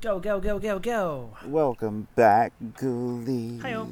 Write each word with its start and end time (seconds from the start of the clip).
Go, 0.00 0.20
go, 0.20 0.38
go, 0.38 0.60
go, 0.60 0.78
go. 0.78 1.30
Welcome 1.44 2.06
back, 2.14 2.52
ghoulies. 2.74 3.60
Hi-yo. 3.62 3.88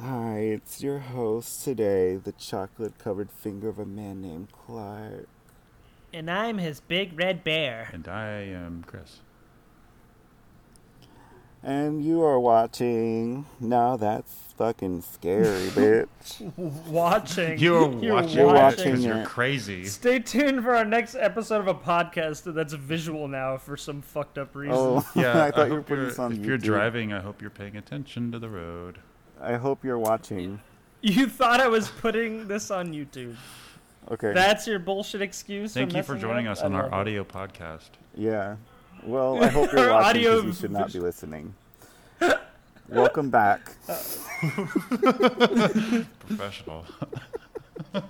Hi, 0.00 0.38
it's 0.38 0.82
your 0.82 0.98
host 0.98 1.62
today, 1.62 2.16
the 2.16 2.32
chocolate 2.32 2.98
covered 2.98 3.30
finger 3.30 3.68
of 3.68 3.78
a 3.78 3.86
man 3.86 4.20
named 4.20 4.48
Clark. 4.50 5.28
And 6.12 6.28
I'm 6.28 6.58
his 6.58 6.80
big 6.80 7.16
red 7.16 7.44
bear. 7.44 7.88
And 7.92 8.08
I 8.08 8.30
am 8.48 8.82
Chris. 8.84 9.20
And 11.64 12.04
you 12.04 12.22
are 12.22 12.38
watching. 12.38 13.46
No, 13.58 13.96
that's 13.96 14.30
fucking 14.58 15.00
scary, 15.00 15.68
bitch. 15.70 16.42
Watching. 16.86 17.58
You're, 17.58 17.90
You're 18.02 18.14
watching, 18.16 18.36
You're 18.36 18.54
watching 18.54 19.00
you're 19.00 19.16
it. 19.20 19.26
crazy. 19.26 19.86
Stay 19.86 20.18
tuned 20.18 20.62
for 20.62 20.74
our 20.74 20.84
next 20.84 21.14
episode 21.14 21.60
of 21.60 21.66
a 21.68 21.74
podcast 21.74 22.52
that's 22.52 22.74
visual 22.74 23.28
now 23.28 23.56
for 23.56 23.78
some 23.78 24.02
fucked 24.02 24.36
up 24.36 24.54
reason. 24.54 24.76
Oh, 24.76 25.10
Yeah, 25.16 25.42
I 25.44 25.50
thought 25.50 25.68
you 25.68 25.74
were 25.74 25.82
putting 25.82 26.04
this 26.04 26.18
on 26.18 26.32
If 26.32 26.44
you're 26.44 26.58
driving, 26.58 27.14
I 27.14 27.20
hope 27.20 27.40
you're 27.40 27.48
paying 27.50 27.78
attention 27.78 28.30
to 28.32 28.38
the 28.38 28.50
road. 28.50 28.98
I 29.40 29.54
hope 29.54 29.82
you're 29.84 29.98
watching. 29.98 30.60
You 31.00 31.26
thought 31.28 31.60
I 31.60 31.68
was 31.68 31.88
putting 31.88 32.46
this 32.46 32.70
on 32.70 32.92
YouTube. 32.92 33.36
Okay. 34.10 34.34
That's 34.34 34.66
your 34.66 34.78
bullshit 34.78 35.22
excuse. 35.22 35.72
Thank 35.72 35.94
you 35.94 36.02
for 36.02 36.16
joining 36.18 36.46
up? 36.46 36.52
us 36.52 36.62
on 36.62 36.74
our 36.74 36.92
audio 36.92 37.24
podcast. 37.24 37.88
yeah. 38.14 38.56
Well, 39.04 39.42
I 39.42 39.48
hope 39.48 39.72
you're 39.72 39.90
watching 39.92 40.08
audio 40.26 40.36
because 40.42 40.46
you 40.46 40.52
should 40.62 40.70
not 40.72 40.92
be 40.92 41.00
listening. 41.00 41.54
Welcome 42.88 43.30
back. 43.30 43.72
Professional. 46.26 46.84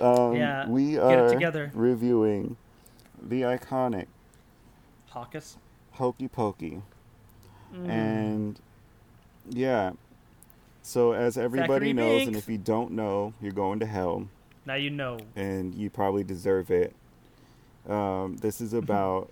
Um, 0.00 0.34
Yeah, 0.36 0.68
we 0.68 0.92
get 0.92 1.00
it 1.00 1.18
are 1.18 1.28
together. 1.30 1.70
reviewing 1.74 2.56
the 3.20 3.42
iconic 3.42 4.06
Hawkus. 5.10 5.56
Hokey 5.92 6.28
Pokey. 6.28 6.82
Mm. 7.74 7.88
And 7.88 8.60
yeah. 9.48 9.92
So 10.82 11.12
as 11.12 11.38
everybody 11.38 11.92
Thackeray 11.92 11.92
knows, 11.94 12.26
and 12.26 12.36
if 12.36 12.46
you 12.46 12.58
don't 12.58 12.90
know, 12.92 13.32
you're 13.40 13.52
going 13.52 13.80
to 13.80 13.86
hell, 13.86 14.28
Now 14.66 14.74
you 14.74 14.90
know. 14.90 15.16
and 15.34 15.74
you 15.74 15.88
probably 15.88 16.22
deserve 16.24 16.70
it. 16.70 16.94
Um, 17.88 18.36
this 18.36 18.60
is 18.60 18.74
about. 18.74 19.30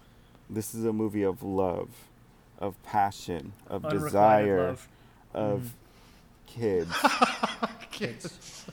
This 0.54 0.74
is 0.74 0.84
a 0.84 0.92
movie 0.92 1.22
of 1.22 1.42
love, 1.42 1.88
of 2.58 2.80
passion, 2.82 3.52
of 3.68 3.88
desire, 3.88 4.68
love. 4.68 4.88
of 5.34 5.74
kids. 6.46 6.92
Kids. 7.90 8.66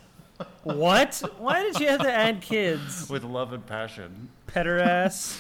What? 0.64 1.22
Why 1.38 1.62
did 1.62 1.80
you 1.80 1.88
have 1.88 2.02
to 2.02 2.12
add 2.12 2.42
kids? 2.42 3.08
With 3.08 3.24
love 3.24 3.54
and 3.54 3.64
passion. 3.66 4.30
Petter 4.48 4.80
ass. 4.80 5.40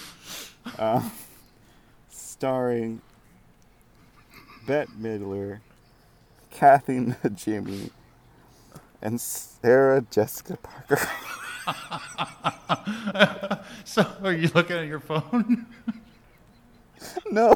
uh, 0.78 1.09
starring 2.11 3.02
Bette 4.67 4.92
Midler, 5.00 5.61
Kathy 6.52 7.00
Najimy, 7.23 7.89
and 9.02 9.20
Sarah 9.20 10.05
Jessica 10.11 10.58
Parker. 10.58 11.00
So, 13.83 14.05
are 14.23 14.31
you 14.33 14.50
looking 14.55 14.78
at 14.78 14.88
your 14.88 15.00
phone? 15.00 15.66
no. 17.32 17.56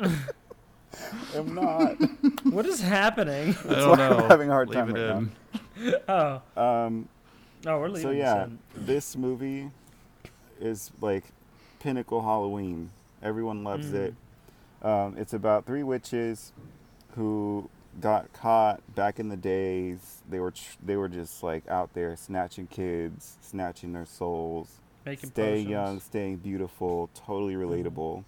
I'm 1.36 1.54
not. 1.54 1.96
What 2.44 2.66
is 2.66 2.80
happening? 2.80 3.54
I 3.64 3.68
why 3.68 3.74
don't 3.74 3.98
know. 3.98 4.18
I'm 4.18 4.30
having 4.30 4.48
a 4.48 4.52
hard 4.52 4.68
Leave 4.70 4.78
time 4.78 4.96
it 4.96 5.00
right 5.00 5.16
in. 5.86 5.94
Oh, 6.08 6.42
Um, 6.56 7.08
no, 7.64 7.78
we're 7.80 7.88
leaving. 7.88 8.02
so 8.02 8.10
yeah, 8.10 8.44
in. 8.44 8.58
this 8.74 9.16
movie 9.16 9.70
is 10.60 10.90
like 11.00 11.24
pinnacle 11.80 12.22
Halloween. 12.22 12.90
Everyone 13.22 13.64
loves 13.64 13.88
Mm. 13.88 13.94
it. 13.94 14.14
Um, 14.86 15.14
it's 15.16 15.32
about 15.32 15.64
three 15.66 15.82
witches 15.82 16.52
who 17.16 17.68
got 18.00 18.32
caught 18.32 18.80
back 18.94 19.18
in 19.18 19.28
the 19.28 19.36
days. 19.36 20.22
They 20.28 20.38
were 20.40 20.50
tr- 20.52 20.76
they 20.84 20.96
were 20.96 21.08
just 21.08 21.42
like 21.42 21.66
out 21.68 21.92
there 21.94 22.16
snatching 22.16 22.66
kids, 22.66 23.36
snatching 23.40 23.92
their 23.92 24.06
souls, 24.06 24.80
making 25.04 25.30
staying 25.30 25.66
potions. 25.66 25.70
young, 25.70 26.00
staying 26.00 26.36
beautiful, 26.36 27.10
totally 27.14 27.54
relatable. 27.54 28.24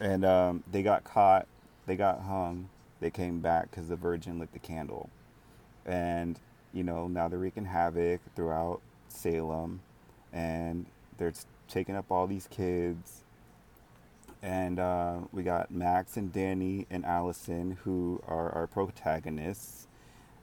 And 0.00 0.24
um, 0.24 0.64
they 0.70 0.82
got 0.82 1.04
caught, 1.04 1.46
they 1.86 1.94
got 1.94 2.22
hung, 2.22 2.70
they 3.00 3.10
came 3.10 3.40
back 3.40 3.70
because 3.70 3.88
the 3.88 3.96
Virgin 3.96 4.38
lit 4.38 4.52
the 4.52 4.58
candle. 4.58 5.10
And, 5.84 6.40
you 6.72 6.82
know, 6.84 7.06
now 7.06 7.28
they're 7.28 7.38
wreaking 7.38 7.66
havoc 7.66 8.20
throughout 8.34 8.80
Salem. 9.08 9.80
And 10.32 10.86
they're 11.18 11.34
taking 11.68 11.96
up 11.96 12.06
all 12.10 12.26
these 12.26 12.46
kids. 12.50 13.24
And 14.42 14.78
uh, 14.78 15.18
we 15.32 15.42
got 15.42 15.70
Max 15.70 16.16
and 16.16 16.32
Dani 16.32 16.86
and 16.90 17.04
Allison, 17.04 17.76
who 17.84 18.22
are 18.26 18.50
our 18.54 18.66
protagonists, 18.66 19.86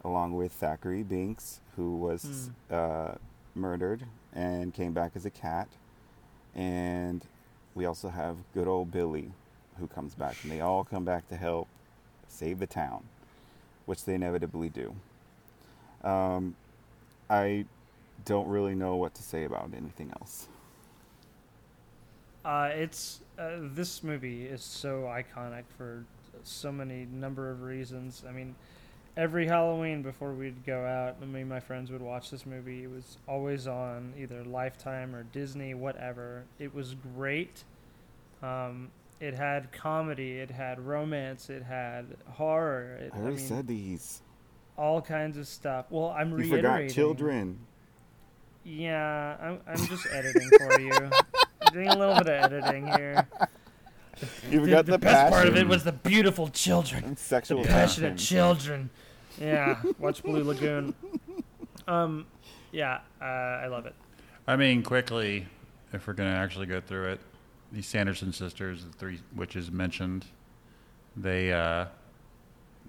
along 0.03 0.35
with 0.35 0.51
Thackeray 0.51 1.01
Binks, 1.01 1.61
who 1.75 1.95
was 1.95 2.51
uh, 2.69 3.15
murdered 3.55 4.03
and 4.38 4.72
came 4.74 4.94
back 4.94 5.14
as 5.16 5.25
a 5.25 5.30
cat. 5.30 5.68
And 6.56 7.25
we 7.75 7.86
also 7.86 8.08
have 8.08 8.38
good 8.53 8.68
old 8.68 8.92
Billy, 8.92 9.31
who 9.80 9.88
comes 9.88 10.16
back. 10.16 10.38
And 10.44 10.52
they 10.52 10.62
all 10.62 10.84
come 10.84 11.03
back 11.03 11.28
to 11.30 11.36
help 11.36 11.68
save 12.30 12.59
the 12.59 12.68
town, 12.68 13.03
which 13.88 14.06
they 14.06 14.14
inevitably 14.14 14.70
do. 14.70 14.96
Um, 16.08 16.56
I 17.30 17.66
don't 18.25 18.48
really 18.48 18.75
know 18.75 18.96
what 18.96 19.16
to 19.16 19.24
say 19.24 19.44
about 19.44 19.72
anything 19.75 20.12
else. 20.22 20.48
Uh, 22.46 22.69
it's 22.74 23.22
uh, 23.38 23.58
this 23.59 24.04
movie 24.04 24.46
is 24.46 24.64
so 24.64 25.12
iconic 25.12 25.64
for 25.78 26.06
so 26.44 26.72
many 26.72 27.06
number 27.12 27.52
of 27.52 27.64
reasons. 27.64 28.24
I 28.28 28.31
mean, 28.31 28.56
every 29.17 29.47
Halloween 29.47 30.01
before 30.03 30.31
we'd 30.33 30.66
go 30.66 30.85
out, 30.85 31.19
me 31.28 31.41
and 31.41 31.50
my 31.50 31.59
friends 31.59 31.91
would 31.91 32.01
watch 32.01 32.29
this 32.29 32.45
movie. 32.45 32.83
It 32.83 32.91
was 32.91 33.17
always 33.28 33.67
on 33.67 34.13
either 34.17 34.44
Lifetime 34.45 35.16
or 35.16 35.23
Disney, 35.23 35.73
whatever. 35.73 36.44
It 36.59 36.73
was 36.73 36.95
great. 37.16 37.63
Um, 38.44 38.89
it 39.19 39.33
had 39.33 39.72
comedy, 39.72 40.33
it 40.39 40.51
had 40.51 40.79
romance, 40.79 41.50
it 41.50 41.63
had 41.63 42.06
horror. 42.29 42.97
It, 43.01 43.11
I 43.13 43.17
already 43.17 43.38
mean, 43.38 43.45
said 43.47 43.67
these. 43.67 44.22
all 44.77 45.01
kinds 45.01 45.38
of 45.38 45.47
stuff. 45.47 45.88
Well, 45.89 46.09
I'm 46.17 46.29
You 46.31 46.38
reiterating. 46.38 46.89
forgot 46.89 46.94
children. 46.95 47.57
Yeah, 48.63 49.38
I'm, 49.41 49.59
I'm 49.67 49.88
just 49.88 50.06
editing 50.13 50.50
for 50.57 50.79
you. 50.79 50.91
Doing 51.73 51.88
a 51.88 51.97
little 51.97 52.16
bit 52.16 52.27
of 52.27 52.53
editing 52.53 52.85
here. 52.88 53.27
You 54.51 54.61
forgot 54.61 54.85
the, 54.85 54.94
the 54.94 54.97
best 55.00 55.31
part 55.33 55.47
of 55.47 55.56
it 55.57 55.67
was 55.67 55.83
the 55.83 55.91
beautiful 55.91 56.50
children, 56.50 57.03
and 57.06 57.16
the 57.17 57.22
sexual 57.22 57.63
passionate 57.63 58.11
passion. 58.13 58.17
children. 58.17 58.89
Yeah, 59.40 59.81
watch 60.00 60.24
Blue 60.24 60.44
Lagoon. 60.44 60.94
Um, 61.88 62.25
yeah, 62.72 63.00
uh, 63.22 63.25
I 63.25 63.68
love 63.68 63.86
it. 63.86 63.96
I 64.48 64.56
mean, 64.56 64.84
quickly, 64.84 65.46
if 65.94 66.08
we're 66.08 66.14
going 66.14 66.31
to 66.31 66.38
actually 66.38 66.66
go 66.66 66.81
through 66.81 67.12
it, 67.14 67.20
the 67.72 67.81
Sanderson 67.81 68.31
sisters, 68.34 68.86
the 68.86 68.92
three 68.94 69.20
witches 69.36 69.72
mentioned, 69.72 70.25
they 71.16 71.52
uh, 71.52 71.86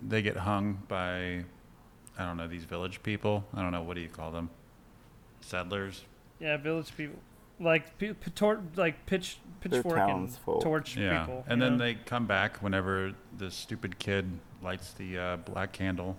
they 0.06 0.22
get 0.22 0.36
hung 0.36 0.82
by, 0.88 1.44
I 2.18 2.24
don't 2.26 2.36
know, 2.36 2.46
these 2.46 2.64
village 2.64 3.02
people. 3.02 3.44
I 3.54 3.62
don't 3.62 3.72
know, 3.72 3.82
what 3.82 3.94
do 3.94 4.00
you 4.00 4.08
call 4.08 4.30
them? 4.30 4.50
Settlers? 5.40 6.04
Yeah, 6.40 6.56
village 6.56 6.96
people, 6.96 7.18
like 7.58 7.98
pe- 7.98 8.12
pe- 8.12 8.30
tor- 8.32 8.62
like 8.76 9.06
pitch 9.06 9.38
pitchfork 9.60 9.98
and 9.98 10.08
townsfolk. 10.28 10.62
torch 10.62 10.96
Yeah. 10.96 11.20
people. 11.20 11.44
and 11.48 11.60
then 11.60 11.72
know? 11.76 11.84
they 11.84 11.94
come 11.94 12.26
back 12.26 12.58
whenever 12.58 13.12
the 13.36 13.50
stupid 13.50 13.98
kid 13.98 14.38
lights 14.62 14.92
the 14.92 15.18
uh, 15.18 15.36
black 15.38 15.72
candle. 15.72 16.16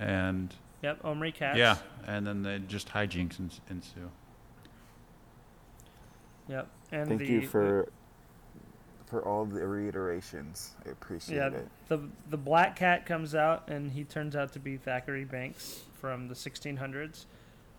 And 0.00 0.54
yep, 0.82 1.04
Omri 1.04 1.32
cats. 1.32 1.58
yeah, 1.58 1.76
and 2.06 2.26
then 2.26 2.42
they 2.42 2.58
just 2.60 2.88
hijinks 2.88 3.40
ens- 3.40 3.60
ensue. 3.68 4.10
Yep, 6.48 6.68
and 6.92 7.08
Thank 7.08 7.20
the, 7.20 7.26
you 7.26 7.46
for 7.46 7.88
for 9.06 9.22
all 9.26 9.44
the 9.44 9.66
reiterations. 9.66 10.72
I 10.86 10.90
appreciate 10.90 11.36
Yeah, 11.36 11.48
it. 11.48 11.68
the 11.88 12.00
the 12.30 12.36
black 12.36 12.76
cat 12.76 13.06
comes 13.06 13.34
out 13.34 13.68
and 13.68 13.90
he 13.90 14.04
turns 14.04 14.36
out 14.36 14.52
to 14.52 14.58
be 14.58 14.76
Thackeray 14.76 15.24
Binks 15.24 15.80
from 16.00 16.28
the 16.28 16.34
1600s. 16.34 17.24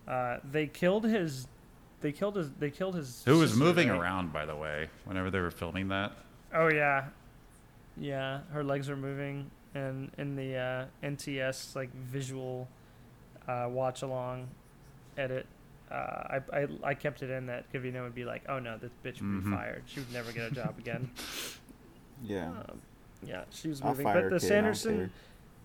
Uh, 0.06 0.38
they 0.50 0.66
killed 0.66 1.04
his. 1.04 1.46
They 2.00 2.12
killed 2.12 2.36
his. 2.36 2.50
They 2.58 2.70
killed 2.70 2.94
his. 2.96 3.22
Who 3.26 3.38
was 3.38 3.50
sister, 3.50 3.64
moving 3.64 3.88
right? 3.90 3.98
around, 4.00 4.32
by 4.32 4.46
the 4.46 4.56
way, 4.56 4.88
whenever 5.04 5.30
they 5.30 5.40
were 5.40 5.50
filming 5.50 5.88
that? 5.88 6.12
Oh 6.54 6.68
yeah, 6.72 7.06
yeah. 7.96 8.40
Her 8.52 8.64
legs 8.64 8.88
are 8.90 8.96
moving, 8.96 9.50
and 9.74 10.10
in 10.18 10.36
the 10.36 10.56
uh, 10.56 10.84
NTS 11.02 11.74
like 11.76 11.92
visual 11.94 12.68
uh, 13.48 13.66
watch 13.70 14.02
along 14.02 14.48
edit, 15.16 15.46
uh, 15.90 15.94
I, 15.94 16.40
I 16.52 16.66
I 16.84 16.94
kept 16.94 17.22
it 17.22 17.30
in 17.30 17.46
that 17.46 17.72
Gavino 17.72 18.02
would 18.02 18.14
be 18.14 18.24
like, 18.24 18.42
"Oh 18.48 18.58
no, 18.58 18.78
this 18.78 18.92
bitch 19.04 19.20
would 19.20 19.42
be 19.42 19.48
Mhm. 19.48 19.54
fired. 19.54 19.82
She 19.86 20.00
would 20.00 20.12
never 20.12 20.32
get 20.32 20.50
a 20.50 20.54
job 20.54 20.78
again." 20.78 21.10
Yeah. 22.22 22.48
um, 22.48 22.82
yeah, 23.26 23.44
she 23.50 23.68
was 23.68 23.80
I'll 23.80 23.88
moving. 23.90 24.04
fire 24.04 24.22
But 24.28 24.34
the 24.34 24.40
kid, 24.40 24.46
Sanderson, 24.48 25.10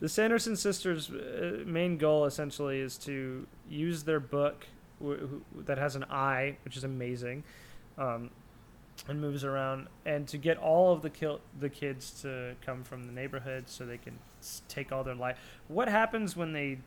the 0.00 0.08
Sanderson 0.08 0.56
sisters' 0.56 1.10
uh, 1.10 1.62
main 1.64 1.96
goal 1.96 2.24
essentially 2.24 2.80
is 2.80 2.96
to 2.98 3.46
use 3.68 4.02
their 4.04 4.20
book 4.20 4.66
w- 5.00 5.20
w- 5.20 5.42
that 5.64 5.78
has 5.78 5.94
an 5.96 6.04
eye, 6.10 6.56
which 6.64 6.76
is 6.76 6.82
amazing, 6.84 7.44
um, 7.98 8.30
and 9.08 9.20
moves 9.20 9.44
around, 9.44 9.88
and 10.06 10.26
to 10.28 10.38
get 10.38 10.56
all 10.58 10.92
of 10.92 11.02
the 11.02 11.10
kill 11.10 11.40
the 11.58 11.68
kids 11.68 12.22
to 12.22 12.54
come 12.64 12.84
from 12.84 13.04
the 13.04 13.12
neighborhood 13.12 13.68
so 13.68 13.84
they 13.84 13.98
can 13.98 14.18
take 14.68 14.92
all 14.92 15.04
their 15.04 15.14
life. 15.14 15.38
What 15.68 15.88
happens 15.88 16.36
when 16.36 16.52
they, 16.52 16.78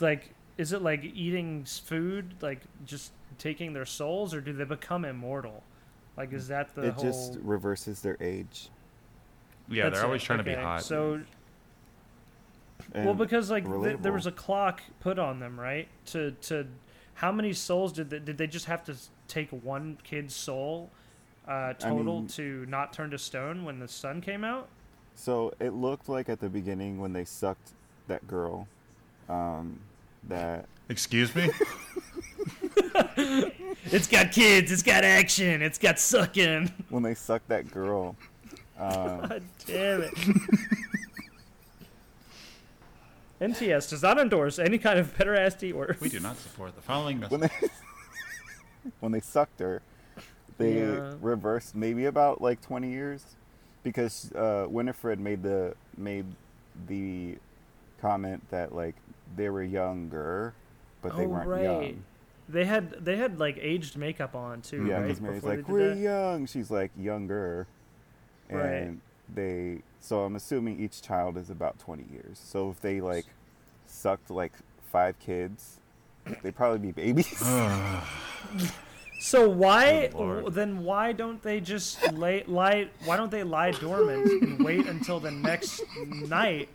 like, 0.00 0.34
is 0.58 0.72
it 0.72 0.82
like 0.82 1.04
eating 1.04 1.64
food, 1.64 2.34
like 2.40 2.62
just 2.84 3.12
taking 3.38 3.72
their 3.72 3.86
souls, 3.86 4.34
or 4.34 4.40
do 4.40 4.52
they 4.52 4.64
become 4.64 5.04
immortal? 5.04 5.62
Like, 6.16 6.32
is 6.32 6.48
that 6.48 6.74
the 6.74 6.88
it 6.88 6.94
whole? 6.94 7.04
just 7.04 7.38
reverses 7.42 8.00
their 8.02 8.16
age. 8.20 8.70
Yeah, 9.68 9.84
That's 9.84 9.96
they're 9.96 10.04
always 10.04 10.22
it, 10.22 10.24
trying 10.24 10.38
to 10.38 10.44
be 10.44 10.52
okay. 10.52 10.62
hot. 10.62 10.84
So 10.84 11.20
And 12.92 13.04
well, 13.06 13.14
because 13.14 13.50
like 13.50 13.64
th- 13.82 13.98
there 14.00 14.12
was 14.12 14.26
a 14.26 14.32
clock 14.32 14.82
put 15.00 15.18
on 15.18 15.38
them, 15.40 15.58
right? 15.58 15.88
To 16.06 16.32
to 16.32 16.66
how 17.14 17.32
many 17.32 17.52
souls 17.52 17.92
did 17.92 18.10
they, 18.10 18.18
did 18.18 18.38
they 18.38 18.46
just 18.46 18.66
have 18.66 18.84
to 18.84 18.96
take 19.28 19.50
one 19.50 19.98
kid's 20.02 20.34
soul 20.34 20.90
uh, 21.46 21.72
total 21.74 22.20
mean- 22.20 22.28
to 22.28 22.66
not 22.66 22.92
turn 22.92 23.10
to 23.10 23.18
stone 23.18 23.64
when 23.64 23.78
the 23.78 23.88
sun 23.88 24.20
came 24.20 24.44
out? 24.44 24.68
So 25.14 25.52
it 25.60 25.74
looked 25.74 26.08
like 26.08 26.28
at 26.28 26.40
the 26.40 26.48
beginning 26.48 26.98
when 26.98 27.12
they 27.12 27.24
sucked 27.24 27.72
that 28.08 28.26
girl, 28.26 28.66
um, 29.28 29.78
that 30.28 30.66
Excuse 30.88 31.34
me? 31.34 31.48
It's 33.86 34.06
got 34.06 34.32
kids. 34.32 34.70
It's 34.70 34.82
got 34.82 35.04
action. 35.04 35.60
It's 35.62 35.78
got 35.78 35.98
sucking. 35.98 36.72
when 36.88 37.02
they 37.02 37.14
sucked 37.14 37.48
that 37.48 37.70
girl, 37.70 38.16
um, 38.78 38.92
God 39.28 39.42
damn 39.66 40.02
it. 40.02 40.14
NTS 43.40 43.90
does 43.90 44.02
not 44.02 44.18
endorse 44.18 44.58
any 44.58 44.78
kind 44.78 44.98
of 44.98 45.16
pederasty 45.16 45.74
or 45.74 45.96
we 46.00 46.08
do 46.08 46.20
not 46.20 46.36
support 46.36 46.74
the 46.76 46.82
following 46.82 47.20
when 47.22 47.40
they 47.40 47.50
when 49.00 49.12
they 49.12 49.20
sucked 49.20 49.58
her, 49.60 49.82
they 50.58 50.74
Yeah. 50.74 51.14
reversed 51.20 51.74
maybe 51.74 52.04
about 52.06 52.40
like 52.40 52.60
twenty 52.60 52.90
years, 52.90 53.24
because 53.82 54.32
uh, 54.32 54.66
Winifred 54.68 55.18
made 55.20 55.42
the 55.42 55.74
made 55.96 56.26
the 56.88 57.36
comment 58.00 58.42
that 58.50 58.74
like 58.74 58.94
they 59.36 59.48
were 59.48 59.62
younger, 59.62 60.54
but 61.02 61.16
they 61.16 61.24
Oh, 61.24 61.28
weren't 61.28 61.48
right. 61.50 61.62
young. 61.62 62.04
They 62.48 62.64
had 62.64 63.04
they 63.04 63.16
had 63.16 63.38
like 63.38 63.58
aged 63.60 63.96
makeup 63.96 64.34
on 64.34 64.60
too, 64.62 64.82
Yeah, 64.82 64.98
right? 64.98 65.06
because 65.06 65.20
Mary's 65.20 65.42
before 65.42 65.50
they 65.52 65.56
like, 65.58 65.68
we're 65.68 65.92
that? 65.94 65.96
young. 65.98 66.46
She's 66.46 66.70
like, 66.70 66.90
younger. 66.98 67.66
And 68.50 69.00
Right. 69.00 69.34
they, 69.34 69.82
so 70.00 70.20
I'm 70.24 70.36
assuming 70.36 70.78
each 70.80 71.00
child 71.00 71.38
is 71.38 71.48
about 71.48 71.78
20 71.78 72.04
years. 72.12 72.38
So 72.44 72.70
if 72.70 72.80
they 72.80 73.00
like 73.00 73.26
sucked 73.86 74.30
like 74.30 74.52
five 74.82 75.18
kids, 75.18 75.80
they'd 76.42 76.54
probably 76.54 76.78
be 76.78 76.92
babies. 76.92 77.40
So 79.24 79.48
why 79.48 80.08
Good 80.08 80.14
lord. 80.14 80.36
w- 80.38 80.50
then 80.54 80.82
why 80.82 81.12
don't 81.12 81.40
they 81.40 81.60
just 81.60 82.12
lay 82.12 82.42
lie 82.48 82.88
why 83.04 83.16
don't 83.16 83.30
they 83.30 83.44
lie 83.44 83.70
dormant 83.70 84.26
and 84.42 84.60
wait 84.64 84.88
until 84.88 85.20
the 85.20 85.30
next 85.30 85.80
night? 86.28 86.68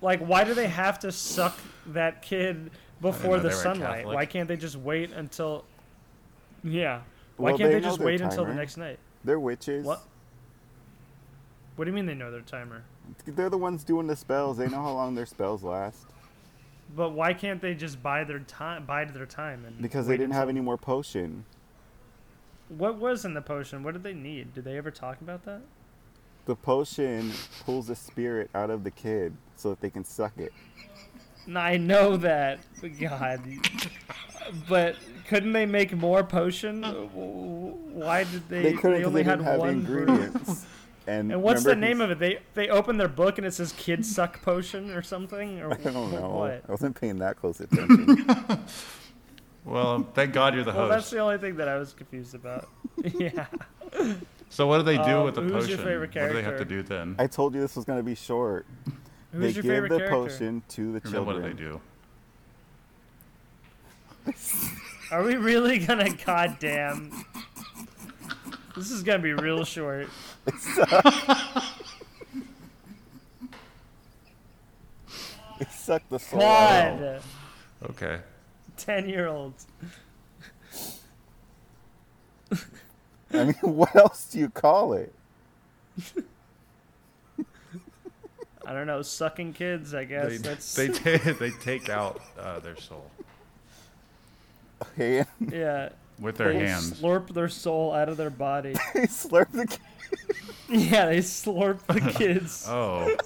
Like 0.00 0.20
why 0.20 0.44
do 0.44 0.54
they 0.54 0.66
have 0.68 0.98
to 1.00 1.12
suck 1.12 1.58
that 1.88 2.22
kid 2.22 2.70
before 3.02 3.38
the 3.38 3.50
sunlight? 3.50 4.06
Why 4.06 4.24
can't 4.24 4.48
they 4.48 4.56
just 4.56 4.76
wait 4.76 5.12
until 5.12 5.64
Yeah. 6.64 7.02
Why 7.36 7.50
Well, 7.50 7.58
can't 7.58 7.70
they 7.70 7.74
they, 7.74 7.84
just 7.84 7.98
their 7.98 8.06
wait 8.06 8.20
until 8.22 8.46
the 8.46 8.54
next 8.54 8.78
night? 8.78 8.98
They're 9.24 9.38
witches. 9.38 9.84
What? 9.84 10.04
What 11.76 11.84
do 11.84 11.90
you 11.90 11.94
mean 11.94 12.06
they 12.06 12.14
know 12.14 12.30
their 12.30 12.40
timer? 12.40 12.82
They're 13.26 13.50
the 13.50 13.58
ones 13.58 13.84
doing 13.84 14.06
the 14.06 14.16
spells. 14.16 14.56
They 14.56 14.68
know 14.68 14.80
how 14.82 14.92
long 14.92 15.14
their 15.14 15.26
spells 15.26 15.62
last. 15.62 16.06
But 16.94 17.10
why 17.10 17.34
can't 17.34 17.60
they 17.60 17.74
just 17.74 18.02
buy 18.02 18.24
their 18.24 18.38
time 18.40 18.84
bide 18.84 19.12
their 19.12 19.26
time 19.26 19.64
and 19.66 19.80
Because 19.80 20.06
they 20.06 20.16
didn't 20.16 20.34
have 20.34 20.48
any 20.48 20.60
more 20.60 20.76
potion. 20.76 21.44
What 22.68 22.96
was 22.96 23.24
in 23.24 23.34
the 23.34 23.42
potion? 23.42 23.82
What 23.82 23.92
did 23.94 24.02
they 24.02 24.14
need? 24.14 24.54
Did 24.54 24.64
they 24.64 24.76
ever 24.76 24.90
talk 24.90 25.20
about 25.20 25.44
that? 25.44 25.62
The 26.46 26.56
potion 26.56 27.32
pulls 27.64 27.88
the 27.88 27.96
spirit 27.96 28.50
out 28.54 28.70
of 28.70 28.84
the 28.84 28.90
kid 28.90 29.34
so 29.56 29.70
that 29.70 29.80
they 29.80 29.90
can 29.90 30.04
suck 30.04 30.32
it. 30.38 30.52
No, 31.46 31.60
I 31.60 31.76
know 31.76 32.16
that. 32.16 32.60
but 32.80 32.98
God. 32.98 33.40
but 34.68 34.96
couldn't 35.28 35.52
they 35.52 35.66
make 35.66 35.92
more 35.92 36.24
potion? 36.24 36.82
Why 36.82 38.24
did 38.24 38.48
they? 38.48 38.62
They 38.62 38.72
couldn't 38.72 38.98
because 38.98 39.06
only 39.08 39.22
they 39.22 39.28
had 39.30 39.38
didn't 39.38 39.46
have 39.46 39.54
the 39.54 39.60
one 39.60 39.68
ingredients. 39.70 40.66
And, 41.08 41.30
And 41.32 41.42
what's 41.42 41.62
the 41.62 41.76
name 41.76 42.00
of 42.00 42.10
it? 42.10 42.18
They 42.18 42.40
they 42.54 42.68
open 42.68 42.96
their 42.96 43.08
book 43.08 43.38
and 43.38 43.46
it 43.46 43.54
says 43.54 43.72
"Kid 43.72 44.04
Suck 44.04 44.42
Potion" 44.42 44.90
or 44.90 45.02
something. 45.02 45.60
Or 45.60 45.72
I 45.74 45.76
don't 45.76 46.10
know. 46.12 46.30
What? 46.30 46.62
I 46.68 46.70
wasn't 46.72 47.00
paying 47.00 47.18
that 47.18 47.36
close 47.36 47.60
attention. 47.60 48.26
Well, 49.64 50.06
thank 50.14 50.32
God 50.32 50.54
you're 50.54 50.62
the 50.62 50.70
host. 50.70 50.78
Well, 50.78 50.88
that's 50.90 51.10
the 51.10 51.18
only 51.18 51.38
thing 51.38 51.56
that 51.56 51.66
I 51.66 51.76
was 51.76 51.92
confused 51.92 52.36
about. 52.36 52.68
yeah. 53.18 53.46
So 54.48 54.68
what 54.68 54.76
do 54.78 54.84
they 54.84 54.96
do 54.96 55.02
Um, 55.18 55.24
with 55.24 55.34
the 55.34 55.40
who's 55.40 55.52
potion? 55.52 55.68
your 55.70 55.78
favorite 55.78 56.12
character? 56.12 56.36
What 56.36 56.40
do 56.40 56.46
they 56.46 56.48
have 56.48 56.58
to 56.60 56.64
do 56.64 56.82
then? 56.84 57.16
I 57.18 57.26
told 57.26 57.52
you 57.52 57.60
this 57.60 57.74
was 57.74 57.84
going 57.84 57.98
to 57.98 58.04
be 58.04 58.14
short. 58.14 58.64
Who's 59.32 59.40
they 59.40 59.48
your 59.48 59.62
give 59.64 59.72
favorite 59.72 59.88
the 59.88 59.98
character? 59.98 60.14
potion 60.16 60.62
to 60.68 60.80
the 60.82 60.86
And 60.86 60.94
then 61.02 61.12
children. 61.12 61.26
what 61.42 61.42
do 61.42 61.48
they 61.48 61.60
do? 61.60 61.80
Are 65.10 65.24
we 65.24 65.34
really 65.34 65.78
gonna? 65.80 66.10
Goddamn. 66.14 67.10
This 68.76 68.90
is 68.90 69.02
gonna 69.02 69.20
be 69.20 69.32
real 69.32 69.64
short. 69.64 70.08
it 70.46 70.54
sucked 75.70 76.10
the 76.10 76.18
soul 76.18 76.42
out. 76.42 76.92
of 76.92 77.00
God. 77.00 77.22
Okay. 77.90 78.18
Ten 78.76 79.08
year 79.08 79.28
olds. 79.28 79.66
I 83.32 83.44
mean, 83.44 83.54
what 83.62 83.96
else 83.96 84.28
do 84.30 84.38
you 84.38 84.50
call 84.50 84.92
it? 84.92 85.12
I 88.66 88.72
don't 88.72 88.86
know, 88.86 89.02
sucking 89.02 89.54
kids. 89.54 89.94
I 89.94 90.04
guess 90.04 90.28
They, 90.28 90.36
that's 90.38 90.74
they, 90.74 90.88
ta- 90.88 91.32
they 91.38 91.50
take 91.50 91.88
out 91.88 92.20
uh, 92.38 92.58
their 92.60 92.76
soul 92.76 93.10
Okay, 94.82 95.24
yeah. 95.40 95.88
With 96.18 96.36
their 96.36 96.52
They 96.52 96.66
hands. 96.66 97.00
slurp 97.00 97.28
their 97.34 97.48
soul 97.48 97.92
out 97.92 98.08
of 98.08 98.16
their 98.16 98.30
body. 98.30 98.72
they 98.94 99.02
slurp 99.06 99.50
the 99.52 99.66
kid. 99.66 99.80
yeah, 100.90 101.06
they 101.06 101.18
slurp 101.18 101.80
the 101.86 102.00
kids. 102.12 102.64
Oh. 102.68 103.16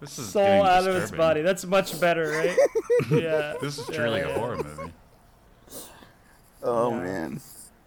This 0.00 0.18
is 0.18 0.30
soul 0.30 0.44
getting 0.44 0.66
out 0.66 0.80
of 0.86 0.94
its 0.96 1.00
disturbing. 1.10 1.18
body. 1.18 1.42
That's 1.42 1.66
much 1.66 2.00
better, 2.00 2.30
right? 2.30 2.56
yeah. 3.10 3.54
This 3.60 3.78
is 3.78 3.88
Yeah, 3.90 3.96
truly 3.96 4.20
yeah. 4.20 4.28
a 4.28 4.38
horror 4.38 4.56
movie. 4.56 4.92
Oh 6.62 6.90
Yeah. 6.90 7.00
man. 7.00 7.40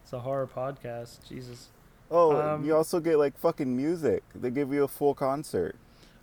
It's 0.04 0.14
a 0.14 0.20
horror 0.20 0.48
podcast. 0.48 1.28
Jesus. 1.28 1.70
Oh, 2.12 2.40
Um, 2.40 2.64
you 2.64 2.76
also 2.76 3.00
get 3.00 3.18
like 3.18 3.38
fucking 3.38 3.76
music. 3.76 4.24
They 4.36 4.52
give 4.52 4.72
you 4.72 4.84
a 4.84 4.88
full 4.88 5.14
concert. 5.16 5.76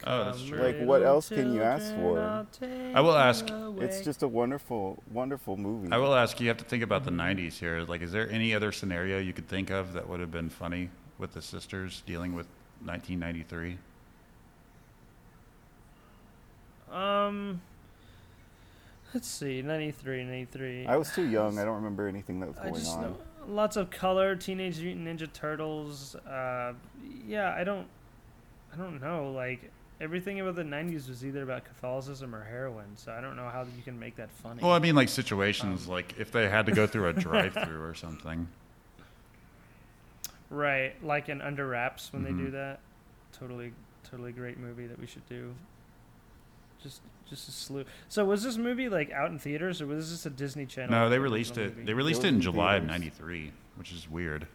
Oh, 0.07 0.25
that's 0.25 0.42
true. 0.45 0.59
Like, 0.59 0.80
what 0.80 1.02
else 1.02 1.28
can 1.28 1.52
you 1.52 1.62
ask 1.62 1.95
for? 1.95 2.21
I'll 2.21 2.47
take 2.47 2.95
I 2.95 3.00
will 3.00 3.16
ask- 3.16 3.47
It's 3.78 4.00
just 4.00 4.23
a 4.23 4.28
wonderful, 4.28 5.02
wonderful 5.12 5.57
movie. 5.57 5.92
I 5.92 5.99
will 5.99 6.14
ask 6.14 6.40
you. 6.40 6.45
You 6.45 6.49
have 6.50 6.57
to 6.59 6.64
think 6.64 6.83
about 6.83 7.04
the 7.04 7.11
'90s 7.11 7.59
here. 7.59 7.83
Like, 7.83 8.02
is 8.02 8.12
there 8.12 8.30
any 8.30 8.54
other 8.54 8.73
scenario 8.73 9.19
you 9.19 9.33
could 9.33 9.49
think 9.49 9.71
of 9.71 9.92
that 9.92 10.09
would 10.09 10.21
have 10.21 10.30
been 10.30 10.49
funny 10.50 10.90
with 11.19 11.35
the 11.35 11.42
sisters 11.42 12.02
dealing 12.07 12.35
with 12.35 12.47
1993? 12.85 13.78
Um. 16.90 17.61
Let's 19.12 19.26
see, 19.26 19.61
93, 19.61 20.23
93. 20.23 20.87
I 20.87 20.97
was 20.97 21.11
too 21.12 21.28
young. 21.28 21.59
I 21.59 21.64
don't 21.64 21.75
remember 21.76 22.07
anything 22.07 22.38
that 22.40 22.49
was 22.49 22.59
I 22.59 22.62
going 22.62 22.75
just 22.76 22.97
on. 22.97 23.02
know 23.02 23.16
lots 23.47 23.76
of 23.76 23.90
color, 23.90 24.37
Teenage 24.37 24.80
Mutant 24.80 25.07
Ninja 25.07 25.33
Turtles. 25.33 26.14
Uh, 26.14 26.73
yeah, 27.26 27.54
I 27.57 27.64
don't, 27.64 27.87
I 28.73 28.76
don't 28.76 29.00
know. 29.00 29.33
Like 29.33 29.71
everything 30.00 30.40
about 30.40 30.54
the 30.57 30.62
'90s 30.62 31.09
was 31.09 31.25
either 31.25 31.42
about 31.42 31.64
Catholicism 31.64 32.35
or 32.35 32.42
heroin, 32.45 32.97
so 32.97 33.12
I 33.12 33.21
don't 33.21 33.37
know 33.37 33.49
how 33.49 33.62
you 33.62 33.83
can 33.85 33.99
make 33.99 34.16
that 34.16 34.30
funny. 34.30 34.62
Well, 34.62 34.73
I 34.73 34.78
mean, 34.78 34.95
like 34.95 35.09
situations 35.09 35.87
like 35.88 36.14
if 36.19 36.33
they 36.33 36.49
had 36.49 36.66
to 36.66 36.73
go 36.73 36.87
through 36.87 37.09
a 37.09 37.12
drive-through 37.26 37.83
or 37.83 37.95
something. 37.95 38.49
right, 40.50 40.92
like 41.04 41.28
in 41.28 41.40
Under 41.40 41.66
Wraps 41.69 42.12
when 42.12 42.23
they 42.25 42.30
do 42.33 42.49
Mhm. 42.49 42.52
that. 42.52 42.80
Totally, 43.33 43.73
totally 44.04 44.33
great 44.33 44.59
movie 44.59 44.87
that 44.87 44.99
we 44.99 45.07
should 45.07 45.26
do. 45.28 45.54
Just, 46.83 47.02
just 47.28 47.49
a 47.49 47.52
slew. 47.52 47.85
So 48.09 48.25
was 48.25 48.42
this 48.42 48.57
movie 48.57 48.88
like 48.88 49.12
out 49.12 49.30
in 49.30 49.38
theaters 49.38 49.80
or 49.80 49.87
was 49.87 50.11
this 50.11 50.26
a 50.26 50.30
Disney 50.30 50.66
Channel? 50.66 50.90
No, 50.90 51.09
they 51.09 51.19
released 51.19 51.57
it. 51.59 51.71
movie? 51.76 51.85
They 51.87 51.95
released 51.95 52.19
was 52.21 52.25
it 52.25 52.28
in 52.28 52.35
in 52.37 52.40
July 52.40 52.76
of 52.76 52.85
'93, 52.85 53.52
which 53.76 53.92
is 53.92 54.09
weird. 54.11 54.47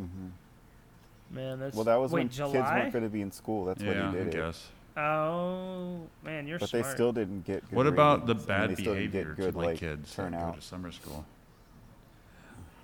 Mm-hmm. 0.00 1.36
Man, 1.36 1.58
that's 1.58 1.74
Well, 1.76 1.84
that 1.84 1.96
was 2.00 2.10
wait 2.12 2.20
when 2.22 2.28
kids 2.28 2.40
weren't 2.54 2.92
going 2.92 3.04
to 3.04 3.10
be 3.10 3.20
in 3.20 3.30
school. 3.30 3.64
That's 3.66 3.80
yeah, 3.82 3.88
when 3.88 4.00
I 4.00 4.10
they 4.12 4.18
did 4.18 4.26
it. 4.28 4.32
guess. 4.32 4.68
Oh 4.96 6.00
man, 6.24 6.46
you're 6.46 6.58
But 6.58 6.68
smart. 6.68 6.84
they 6.84 6.90
still 6.90 7.12
didn't 7.12 7.44
get. 7.44 7.68
Good 7.68 7.76
What 7.76 7.86
about 7.86 8.26
the 8.26 8.34
ratings, 8.34 8.40
and 8.40 8.46
bad 8.48 8.70
they 8.70 8.74
still 8.82 8.94
didn't 8.94 9.10
behavior 9.12 9.34
get 9.34 9.44
good, 9.44 9.52
to 9.52 9.58
like, 9.58 9.66
like 9.66 9.78
kids 9.78 10.14
that 10.16 10.30
go 10.30 10.36
turnout. 10.38 10.54
to 10.56 10.60
summer 10.62 10.92
school? 10.92 11.24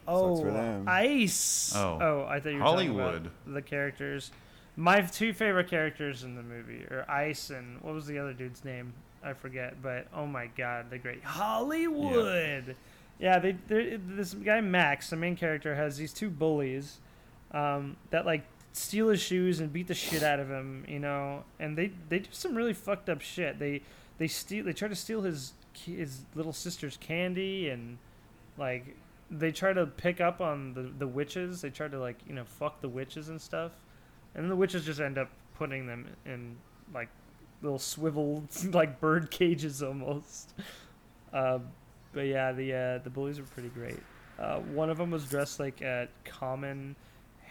Oh, 0.09 0.37
for 0.43 0.50
them. 0.50 0.85
Ice. 0.88 1.73
Oh. 1.76 1.99
oh, 2.00 2.26
I 2.29 2.40
thought 2.40 2.49
you 2.50 2.57
were 2.59 2.64
talking 2.64 2.88
Hollywood. 2.95 3.17
about 3.26 3.55
the 3.55 3.62
characters. 3.62 4.33
My 4.76 5.02
two 5.02 5.33
favorite 5.33 5.69
characters 5.69 6.25
in 6.25 6.35
the 6.37 6.43
movie 6.43 6.85
are 6.90 7.05
Ice 7.09 7.50
and 7.50 7.81
what 7.83 7.95
was 7.95 8.07
the 8.07 8.19
other 8.19 8.33
dude's 8.33 8.64
name? 8.64 8.93
I 9.23 9.35
forget. 9.35 9.81
But 9.83 10.07
oh 10.14 10.26
my 10.26 10.47
god, 10.57 10.90
the 10.90 10.99
great 10.99 11.23
Hollywood. 11.23 12.75
Yeah, 13.19 13.38
they 13.38 13.52
they're- 13.69 13.99
this 13.99 14.35
guy 14.35 14.61
Max, 14.62 15.11
the 15.11 15.17
main 15.17 15.37
character, 15.37 15.75
has 15.76 15.97
these 15.99 16.12
two 16.12 16.31
bullies 16.31 16.99
um, 17.52 17.97
that 18.11 18.25
like 18.26 18.45
steal 18.73 19.09
his 19.09 19.21
shoes 19.21 19.61
and 19.61 19.73
beat 19.73 19.89
the 19.89 19.95
shit 19.95 20.23
out 20.23 20.41
of 20.41 20.49
him, 20.49 20.85
you 20.89 20.99
know. 20.99 21.45
And 21.59 21.77
they 21.77 21.93
they 22.09 22.21
do 22.21 22.29
some 22.33 22.55
really 22.55 22.73
fucked 22.75 23.09
up 23.09 23.21
shit. 23.21 23.59
They 23.59 23.83
they 24.19 24.29
steal 24.29 24.65
they 24.65 24.73
try 24.73 24.89
to 24.89 24.97
steal 24.97 25.23
his 25.23 25.53
his 25.85 26.23
little 26.35 26.53
sister's 26.53 26.97
candy 26.97 27.69
and 27.69 27.99
like 28.59 28.97
they 29.31 29.53
try 29.53 29.73
to 29.73 29.87
pick 29.87 30.21
up 30.21 30.41
on 30.41 30.75
the 30.75 30.83
the 30.99 31.07
witches. 31.07 31.61
They 31.61 31.71
try 31.71 31.89
to 31.89 31.99
like 31.99 32.19
you 32.27 32.35
know 32.35 32.45
fuck 32.45 32.81
the 32.81 32.89
witches 32.89 33.29
and 33.29 33.41
stuff, 33.41 33.73
and 34.35 34.50
the 34.50 34.57
witches 34.57 34.85
just 34.85 35.00
end 35.00 35.19
up 35.19 35.31
putting 35.55 35.87
them 35.87 36.09
in 36.25 36.57
like 36.93 37.09
little 37.62 37.79
swivel 37.79 38.45
like 38.73 39.00
bird 39.00 39.31
cages 39.31 39.83
almost. 39.83 40.55
Uh, 41.33 41.61
but 42.12 42.23
yeah, 42.23 42.50
the 42.50 42.75
uh, 42.75 42.99
the 43.05 43.09
bullies 43.09 43.39
were 43.39 43.47
pretty 43.47 43.69
great. 43.69 44.00
Uh, 44.37 44.59
one 44.59 44.91
of 44.91 44.99
them 44.99 45.12
was 45.12 45.27
dressed 45.27 45.61
like 45.61 45.81
a 45.81 46.09
common 46.25 46.97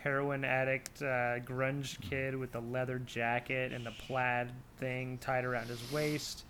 heroin 0.04 0.44
addict 0.44 1.02
uh, 1.02 1.40
grunge 1.40 2.00
kid 2.02 2.36
with 2.36 2.52
the 2.52 2.60
leather 2.60 3.00
jacket 3.00 3.72
and 3.74 3.86
the 3.86 3.92
plaid 3.92 4.52
thing 4.78 5.18
tied 5.20 5.46
around 5.46 5.68
his 5.68 5.92
waist. 5.92 6.46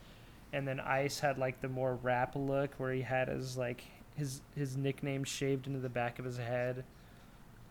And 0.53 0.67
then 0.67 0.79
Ice 0.79 1.19
had 1.19 1.37
like 1.37 1.61
the 1.61 1.69
more 1.69 1.95
rap 2.01 2.33
look 2.35 2.73
where 2.77 2.93
he 2.93 3.01
had 3.01 3.27
his 3.27 3.57
like 3.57 3.83
his 4.15 4.41
his 4.55 4.77
nickname 4.77 5.23
shaved 5.23 5.67
into 5.67 5.79
the 5.79 5.89
back 5.89 6.19
of 6.19 6.25
his 6.25 6.37
head. 6.37 6.83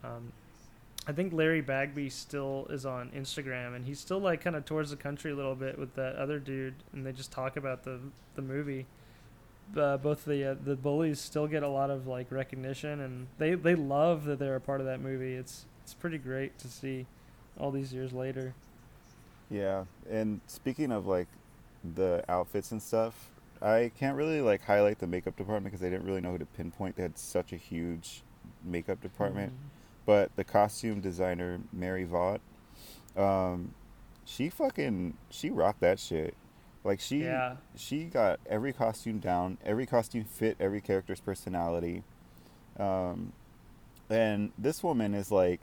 Um, 0.04 0.32
I 1.06 1.12
think 1.12 1.32
Larry 1.32 1.62
Bagby 1.62 2.10
still 2.10 2.66
is 2.70 2.84
on 2.84 3.10
Instagram 3.16 3.74
and 3.74 3.86
he's 3.86 3.98
still 3.98 4.18
like 4.20 4.42
kind 4.42 4.54
of 4.54 4.64
tours 4.64 4.90
the 4.90 4.96
country 4.96 5.32
a 5.32 5.34
little 5.34 5.54
bit 5.54 5.78
with 5.78 5.94
that 5.94 6.16
other 6.16 6.38
dude 6.38 6.74
and 6.92 7.04
they 7.04 7.12
just 7.12 7.32
talk 7.32 7.56
about 7.56 7.84
the 7.84 7.98
the 8.34 8.42
movie 8.42 8.86
uh, 9.76 9.96
both 9.98 10.24
the 10.24 10.52
uh, 10.52 10.54
the 10.62 10.76
bullies 10.76 11.20
still 11.20 11.46
get 11.46 11.62
a 11.62 11.68
lot 11.68 11.90
of 11.90 12.06
like 12.06 12.30
recognition, 12.30 13.00
and 13.00 13.26
they 13.38 13.54
they 13.54 13.74
love 13.74 14.24
that 14.24 14.38
they're 14.38 14.56
a 14.56 14.60
part 14.60 14.80
of 14.80 14.86
that 14.86 15.00
movie. 15.00 15.34
It's 15.34 15.66
it's 15.82 15.94
pretty 15.94 16.18
great 16.18 16.58
to 16.58 16.68
see 16.68 17.06
all 17.58 17.70
these 17.70 17.92
years 17.92 18.12
later. 18.12 18.54
Yeah, 19.50 19.84
and 20.08 20.40
speaking 20.46 20.92
of 20.92 21.06
like 21.06 21.28
the 21.94 22.22
outfits 22.28 22.72
and 22.72 22.82
stuff, 22.82 23.30
I 23.62 23.90
can't 23.98 24.16
really 24.16 24.40
like 24.40 24.62
highlight 24.62 24.98
the 24.98 25.06
makeup 25.06 25.36
department 25.36 25.72
because 25.72 25.84
I 25.84 25.90
didn't 25.90 26.06
really 26.06 26.20
know 26.20 26.32
who 26.32 26.38
to 26.38 26.46
pinpoint. 26.46 26.96
They 26.96 27.02
had 27.02 27.18
such 27.18 27.52
a 27.52 27.56
huge 27.56 28.22
makeup 28.64 29.00
department, 29.00 29.52
but 30.06 30.34
the 30.36 30.44
costume 30.44 31.00
designer 31.00 31.60
Mary 31.72 32.04
Vogt, 32.04 32.40
um, 33.16 33.74
she 34.24 34.48
fucking 34.48 35.14
she 35.30 35.50
rocked 35.50 35.80
that 35.80 35.98
shit. 35.98 36.34
Like 36.88 37.00
she 37.00 37.18
Yeah. 37.24 37.56
she 37.76 38.04
got 38.06 38.40
every 38.46 38.72
costume 38.72 39.18
down. 39.18 39.58
Every 39.62 39.84
costume 39.84 40.24
fit 40.24 40.56
every 40.58 40.80
character's 40.80 41.20
personality. 41.20 42.02
Um, 42.78 43.32
and 44.08 44.52
this 44.56 44.82
woman 44.82 45.12
is 45.14 45.30
like 45.30 45.60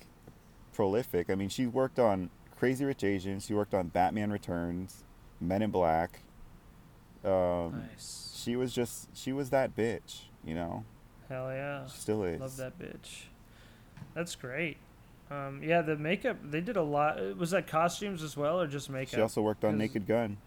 prolific. 0.72 1.32
I 1.32 1.36
mean, 1.36 1.50
she 1.50 1.66
worked 1.66 1.98
on 1.98 2.30
Crazy 2.60 2.86
Rich 2.86 3.04
Asians. 3.04 3.46
She 3.48 3.56
worked 3.56 3.74
on 3.74 3.88
Batman 3.88 4.32
Returns, 4.32 5.04
Men 5.42 5.64
in 5.64 5.72
Black. 5.72 6.22
Um, 7.24 7.88
Nice. 7.90 8.32
She 8.36 8.56
was 8.56 8.72
just 8.72 9.10
she 9.18 9.34
was 9.34 9.50
that 9.50 9.76
bitch, 9.76 10.26
you 10.44 10.54
know. 10.54 10.84
Hell 11.28 11.48
yeah. 11.52 11.88
She 11.88 11.98
still 11.98 12.24
is. 12.24 12.40
Love 12.40 12.56
that 12.58 12.78
bitch. 12.78 13.24
That's 14.14 14.36
great. 14.36 14.78
Um, 15.32 15.62
yeah, 15.64 15.82
the 15.82 15.96
makeup 15.96 16.38
they 16.44 16.62
did 16.62 16.78
a 16.78 16.84
lot. 16.84 17.20
uh, 17.20 17.34
Was 17.36 17.50
that 17.50 17.66
costumes 17.66 18.22
as 18.22 18.38
well, 18.38 18.62
or 18.62 18.68
just 18.68 18.92
makeup? 18.92 19.16
She 19.16 19.22
also 19.22 19.42
worked 19.42 19.66
on 19.66 19.76
Naked 19.76 20.06
Gun. 20.06 20.38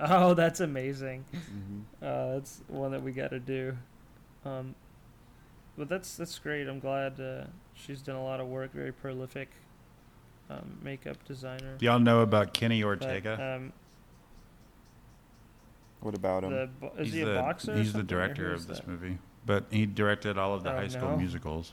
Oh, 0.00 0.34
that's 0.34 0.60
amazing. 0.60 1.24
hmm 1.32 1.80
Uh, 2.04 2.34
that's 2.34 2.60
one 2.68 2.92
that 2.92 3.02
we 3.02 3.12
got 3.12 3.30
to 3.30 3.40
do. 3.40 3.76
Um, 4.44 4.74
but 5.76 5.88
that's 5.88 6.16
that's 6.16 6.38
great. 6.38 6.68
I'm 6.68 6.78
glad 6.80 7.20
uh, 7.20 7.44
she's 7.74 8.00
done 8.02 8.16
a 8.16 8.22
lot 8.22 8.40
of 8.40 8.46
work. 8.48 8.72
Very 8.72 8.92
prolific 8.92 9.48
um, 10.50 10.78
makeup 10.82 11.16
designer. 11.26 11.74
Do 11.78 11.86
y'all 11.86 11.98
know 11.98 12.20
about 12.20 12.52
Kenny 12.52 12.82
But, 12.82 12.88
Ortega? 12.88 13.56
um, 13.56 13.72
What 16.00 16.14
about 16.14 16.44
him? 16.44 16.50
the, 16.52 16.68
is 16.98 17.06
he's 17.06 17.14
he 17.14 17.22
a 17.22 17.26
the, 17.26 17.34
boxer? 17.34 17.72
or 17.72 17.76
He's 17.76 17.92
the 17.92 17.98
something, 17.98 18.16
or 18.16 18.20
director 18.20 18.54
of 18.54 18.66
this 18.68 18.78
that? 18.78 18.88
movie, 18.88 19.18
but 19.44 19.64
he 19.70 19.84
directed 19.86 20.38
all 20.38 20.54
of 20.54 20.62
the 20.62 20.70
Oh, 20.70 20.76
high 20.76 20.88
school 20.88 21.10
no. 21.10 21.16
musicals. 21.16 21.72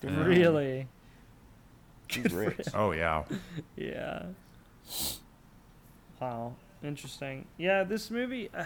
Good 0.00 0.10
Yeah. 0.12 0.16
for 0.24 0.30
him. 0.30 0.38
Really? 0.38 0.88
Good 2.08 2.30
for. 2.30 2.54
Oh 2.74 2.92
yeah, 2.92 3.24
Yeah. 3.76 4.26
Wow. 6.24 6.54
Interesting. 6.82 7.46
Yeah, 7.56 7.84
this 7.84 8.10
movie, 8.10 8.50
uh, 8.54 8.64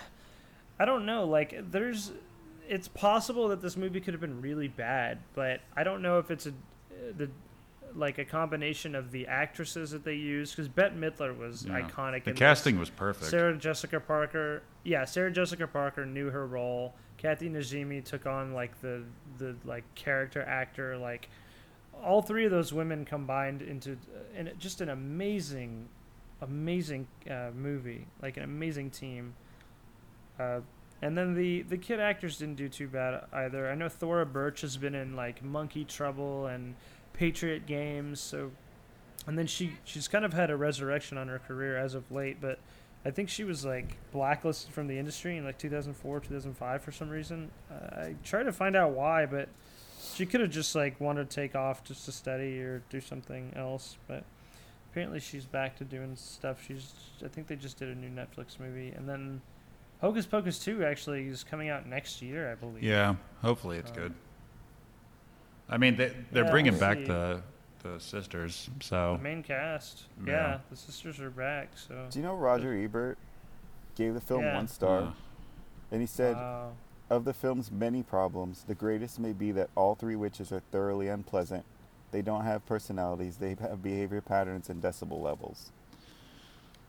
I 0.79 0.85
don't 0.85 1.07
know. 1.07 1.25
Like, 1.25 1.55
there's, 1.71 2.13
it's 2.69 2.89
possible 2.89 3.49
that 3.49 3.61
this 3.61 3.77
movie 3.77 4.01
could 4.01 4.15
have 4.15 4.21
been 4.21 4.41
really 4.41 4.69
bad, 4.69 5.19
but 5.35 5.61
I 5.77 5.85
don't 5.85 6.03
know 6.03 6.19
if 6.19 6.31
it's 6.31 6.47
a, 6.47 6.53
the, 7.17 7.31
like 7.95 8.19
a 8.19 8.25
combination 8.25 8.95
of 8.95 9.11
the 9.13 9.27
actresses 9.27 9.91
that 9.93 10.05
they 10.05 10.15
used 10.15 10.55
because 10.55 10.69
Bette 10.69 10.95
Midler 10.95 11.37
was 11.37 11.65
Yeah. 11.67 11.81
iconic. 11.81 12.25
the 12.25 12.31
in 12.31 12.35
this. 12.37 12.39
casting 12.39 12.79
was 12.79 12.91
perfect. 12.91 13.31
Sarah 13.31 13.57
Jessica 13.57 13.99
Parker, 14.01 14.63
yeah, 14.85 15.05
Sarah 15.05 15.31
Jessica 15.33 15.67
Parker 15.67 16.05
knew 16.05 16.31
her 16.31 16.47
role. 16.47 16.95
Kathy 17.17 17.49
Najimy 17.49 18.05
took 18.05 18.27
on 18.27 18.53
like 18.53 18.81
the 18.81 19.03
the 19.39 19.57
like 19.65 19.83
character 19.97 20.43
actor. 20.43 20.97
Like 20.99 21.29
all 22.01 22.23
three 22.23 22.45
of 22.45 22.51
those 22.53 22.73
women 22.73 23.05
combined 23.05 23.63
into 23.63 23.93
uh, 23.93 23.97
and 24.37 24.53
just 24.59 24.81
an 24.81 24.91
amazing, 24.91 25.89
amazing 26.41 27.07
uh, 27.31 27.51
movie. 27.55 28.07
Like 28.23 28.37
an 28.37 28.45
amazing 28.45 28.91
team. 28.91 29.35
Uh, 30.39 30.61
and 31.01 31.17
then 31.17 31.35
the 31.35 31.63
the 31.63 31.77
kid 31.77 32.01
actors 32.01 32.39
didn't 32.39 32.57
do 32.57 32.69
too 32.69 32.89
bad 32.89 33.25
either. 33.33 33.71
I 33.71 33.75
know 33.75 33.89
Thora 33.89 34.27
Birch 34.27 34.63
has 34.63 34.77
been 34.77 34.95
in 34.95 35.15
like 35.15 35.45
Monkey 35.45 35.85
Trouble 35.85 36.47
and 36.47 36.75
Patriot 37.13 37.67
Games, 37.67 38.21
so 38.21 38.51
and 39.27 39.39
then 39.39 39.47
she 39.47 39.75
she's 39.85 40.09
kind 40.09 40.25
of 40.25 40.33
had 40.33 40.51
a 40.51 40.57
resurrection 40.57 41.19
on 41.19 41.29
her 41.29 41.39
career 41.39 41.77
as 41.77 41.95
of 41.95 42.11
late, 42.11 42.41
but 42.41 42.59
I 43.05 43.11
think 43.11 43.29
she 43.29 43.45
was 43.45 43.65
like 43.65 43.97
blacklisted 44.13 44.73
from 44.73 44.89
the 44.89 44.99
industry 44.99 45.37
in 45.37 45.45
like 45.45 45.59
2004, 45.59 46.21
2005 46.21 46.83
for 46.83 46.93
some 46.93 47.09
reason. 47.09 47.51
Uh, 47.71 48.01
I 48.01 48.15
tried 48.25 48.45
to 48.45 48.53
find 48.53 48.75
out 48.75 48.91
why, 48.93 49.25
but 49.25 49.49
she 50.15 50.27
could 50.27 50.41
have 50.41 50.51
just 50.51 50.75
like 50.75 51.01
wanted 51.01 51.31
to 51.31 51.35
take 51.35 51.55
off 51.55 51.85
just 51.85 52.05
to 52.07 52.13
study 52.13 52.61
or 52.61 52.83
do 52.91 53.01
something 53.01 53.53
else. 53.55 53.97
But 54.09 54.25
apparently 54.91 55.21
she's 55.21 55.45
back 55.47 55.77
to 55.77 55.85
doing 55.85 56.15
stuff. 56.17 56.63
She's 56.67 56.93
I 57.25 57.29
think 57.29 57.47
they 57.47 57.57
just 57.57 57.79
did 57.79 57.89
a 57.89 57.95
new 57.95 58.09
Netflix 58.09 58.59
movie, 58.59 58.91
and 58.97 59.09
then 59.09 59.41
Hocus 60.01 60.27
Pocus 60.27 60.59
2 60.61 60.85
actually 60.85 61.27
is 61.27 61.43
coming 61.45 61.69
out 61.69 61.87
next 61.87 62.23
year, 62.23 62.51
I 62.51 62.55
believe. 62.55 62.83
Yeah, 62.83 63.17
hopefully 63.43 63.79
it's 63.79 63.91
Um, 63.91 63.97
good. 63.97 64.15
I 65.69 65.77
mean, 65.77 65.97
they 65.97 66.13
they're 66.33 66.45
yeah, 66.45 66.51
bringing 66.51 66.73
we'll 66.73 66.81
back 66.81 66.99
see. 66.99 67.05
the 67.05 67.43
the 67.83 67.99
sisters, 68.01 68.69
The 68.79 68.85
so 68.85 69.21
main 69.23 69.43
cast. 69.43 70.05
Yeah. 70.27 70.33
Yeah. 70.33 70.59
the 70.71 70.77
sisters 70.77 71.21
are 71.21 71.31
back. 71.31 71.69
So 71.77 72.07
Do 72.11 72.19
you 72.19 72.25
know 72.25 72.35
Roger 72.35 72.73
Ebert 72.77 73.19
gave 73.95 74.15
the 74.15 74.21
film 74.21 74.43
Yeah. 74.43 74.57
one 74.57 74.67
star, 74.69 75.15
and 75.93 76.01
he 76.01 76.07
said 76.07 76.35
Wow. 76.37 76.73
of 77.09 77.25
the 77.25 77.33
film's 77.33 77.71
many 77.71 78.03
problems, 78.03 78.65
the 78.65 78.75
greatest 78.75 79.21
may 79.21 79.33
be 79.33 79.53
that 79.53 79.71
all 79.77 79.95
three 79.95 80.17
witches 80.17 80.51
are 80.51 80.61
thoroughly 80.73 81.07
unpleasant. 81.09 81.65
They 82.11 82.23
don't 82.23 82.45
have 82.45 82.65
personalities. 82.67 83.37
They 83.37 83.57
have 83.61 83.83
behavior 83.83 84.21
patterns 84.21 84.71
and 84.71 84.83
decibel 84.83 85.21
levels. 85.23 85.71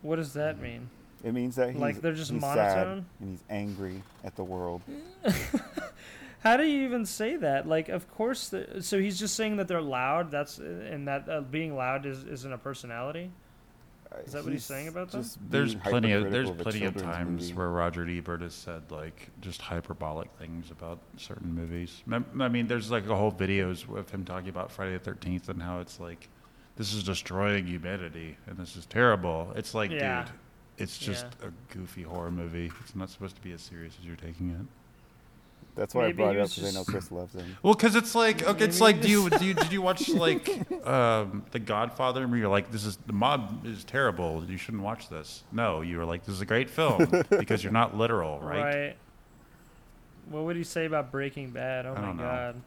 what 0.01 0.15
does 0.15 0.33
that 0.33 0.59
mean? 0.59 0.89
It 1.23 1.33
means 1.33 1.57
that 1.57 1.71
he's, 1.71 1.79
Like, 1.81 1.99
they're 2.01 2.13
just 2.13 2.31
monotone? 2.31 3.05
and 3.19 3.29
he's 3.31 3.43
angry 3.49 4.01
at 4.23 4.35
the 4.37 4.43
world. 4.43 4.81
How 6.41 6.55
do 6.55 6.63
you 6.63 6.85
even 6.85 7.05
say 7.05 7.35
that? 7.35 7.67
Like, 7.67 7.89
of 7.89 8.09
course. 8.09 8.47
The, 8.47 8.81
so 8.81 8.97
he's 8.97 9.19
just 9.19 9.35
saying 9.35 9.57
that 9.57 9.67
they're 9.67 9.81
loud. 9.81 10.31
That's 10.31 10.57
and 10.57 11.05
that 11.09 11.27
uh, 11.27 11.41
being 11.41 11.75
loud 11.75 12.05
is 12.05 12.23
isn't 12.23 12.53
a 12.53 12.57
personality. 12.57 13.31
Is 14.25 14.33
that 14.33 14.43
what 14.43 14.53
he's 14.53 14.65
saying 14.65 14.87
about 14.87 15.11
them? 15.11 15.21
just 15.21 15.37
there's 15.51 15.75
plenty 15.75 16.13
of 16.13 16.31
there's 16.31 16.49
hypercritical 16.49 16.63
plenty 16.71 16.85
of 16.85 16.95
times 17.01 17.41
movie. 17.43 17.53
where 17.53 17.69
Roger 17.69 18.07
Ebert 18.09 18.41
has 18.41 18.55
said 18.55 18.81
like 18.89 19.29
just 19.41 19.61
hyperbolic 19.61 20.29
things 20.39 20.71
about 20.71 20.99
certain 21.17 21.53
movies. 21.53 22.01
I 22.11 22.47
mean, 22.47 22.67
there's 22.67 22.89
like 22.89 23.07
a 23.07 23.15
whole 23.15 23.31
videos 23.31 23.87
of 23.95 24.09
him 24.09 24.25
talking 24.25 24.49
about 24.49 24.71
Friday 24.71 24.93
the 24.93 24.99
Thirteenth 24.99 25.47
and 25.49 25.61
how 25.61 25.79
it's 25.79 25.99
like 25.99 26.27
this 26.75 26.93
is 26.93 27.03
destroying 27.03 27.67
humanity 27.67 28.35
and 28.47 28.57
this 28.57 28.75
is 28.75 28.85
terrible. 28.87 29.51
It's 29.55 29.75
like, 29.75 29.91
Yeah. 29.91 30.23
dude, 30.23 30.33
it's 30.77 30.97
just 30.97 31.25
a 31.43 31.51
goofy 31.73 32.03
horror 32.03 32.31
movie. 32.31 32.71
It's 32.81 32.95
not 32.95 33.09
supposed 33.09 33.35
to 33.35 33.41
be 33.41 33.51
as 33.51 33.61
serious 33.61 33.95
as 33.99 34.05
you're 34.05 34.15
taking 34.15 34.49
it. 34.51 34.65
That's 35.79 35.95
why 35.95 36.07
Maybe 36.07 36.23
I 36.23 36.25
brought 36.25 36.35
it 36.35 36.39
up 36.39 36.43
was 36.43 36.55
because 36.55 36.75
I 36.75 36.77
know 36.77 36.83
Chris 36.83 37.09
loves 37.09 37.33
him. 37.33 37.57
Well, 37.63 37.73
because 37.73 37.95
it's 37.95 38.13
like 38.13 38.43
okay, 38.43 38.65
it's 38.65 38.81
like 38.81 38.99
do 38.99 39.07
you, 39.07 39.29
do 39.29 39.45
you 39.45 39.53
did 39.53 39.71
you 39.71 39.81
watch 39.81 40.09
like 40.25 40.49
um, 40.85 41.45
The 41.51 41.59
Godfather? 41.59 42.27
Where 42.27 42.37
you're 42.37 42.49
like, 42.49 42.69
this 42.69 42.83
is 42.83 42.97
the 43.07 43.13
mob 43.13 43.65
is 43.65 43.85
terrible. 43.85 44.43
You 44.45 44.57
shouldn't 44.57 44.83
watch 44.83 45.07
this. 45.07 45.43
No, 45.53 45.79
you 45.79 45.97
were 45.97 46.03
like, 46.03 46.25
this 46.25 46.35
is 46.35 46.41
a 46.41 46.45
great 46.45 46.69
film 46.69 47.23
because 47.29 47.63
you're 47.63 47.71
not 47.71 47.95
literal, 47.95 48.39
right? 48.41 48.61
Right. 48.61 48.95
What 50.27 50.43
would 50.43 50.57
you 50.57 50.65
say 50.65 50.83
about 50.85 51.13
Breaking 51.13 51.51
Bad? 51.51 51.85
Oh 51.85 51.93
I 51.93 52.01
my 52.01 52.07
don't 52.07 52.17
know. 52.17 52.23
god. 52.23 52.61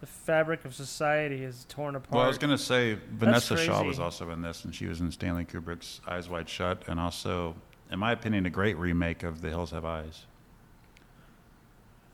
The 0.00 0.06
fabric 0.06 0.64
of 0.64 0.74
society 0.74 1.44
is 1.44 1.66
torn 1.68 1.96
apart. 1.96 2.14
Well, 2.14 2.24
I 2.24 2.28
was 2.28 2.38
gonna 2.38 2.56
say 2.56 2.96
Vinessa 3.14 3.58
Shaw 3.58 3.82
was 3.82 4.00
also 4.00 4.30
in 4.30 4.40
this, 4.40 4.64
and 4.64 4.74
she 4.74 4.86
was 4.86 5.02
in 5.02 5.12
Stanley 5.12 5.44
Kubrick's 5.44 6.00
Eyes 6.08 6.30
Wide 6.30 6.48
Shut, 6.48 6.82
and 6.88 6.98
also, 6.98 7.56
in 7.92 7.98
my 7.98 8.12
opinion, 8.12 8.46
a 8.46 8.50
great 8.50 8.78
remake 8.78 9.22
of 9.22 9.42
The 9.42 9.50
Hills 9.50 9.72
Have 9.72 9.84
Eyes. 9.84 10.24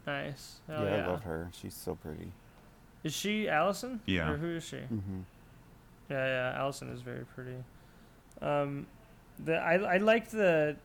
Nice. 0.06 0.56
yeah, 0.68 0.82
yeah. 0.82 1.04
I 1.04 1.06
love 1.08 1.23
her. 1.25 1.50
She's 1.61 1.75
so 1.75 1.94
pretty. 1.94 2.30
Is 3.02 3.12
she 3.14 3.49
Allison? 3.49 4.00
Yeah. 4.06 4.30
Or 4.30 4.37
who 4.37 4.56
is 4.56 4.64
she? 4.64 4.76
Mm-hmm. 4.76 5.20
Yeah, 6.11 6.26
yeah. 6.52 6.58
Allison 6.61 6.90
is 6.90 7.00
very 7.00 7.25
pretty. 7.25 7.56
Um, 8.42 8.87
the 9.44 9.56
I 9.56 9.75
I 9.75 9.96
liked 9.99 10.30
the. 10.32 10.76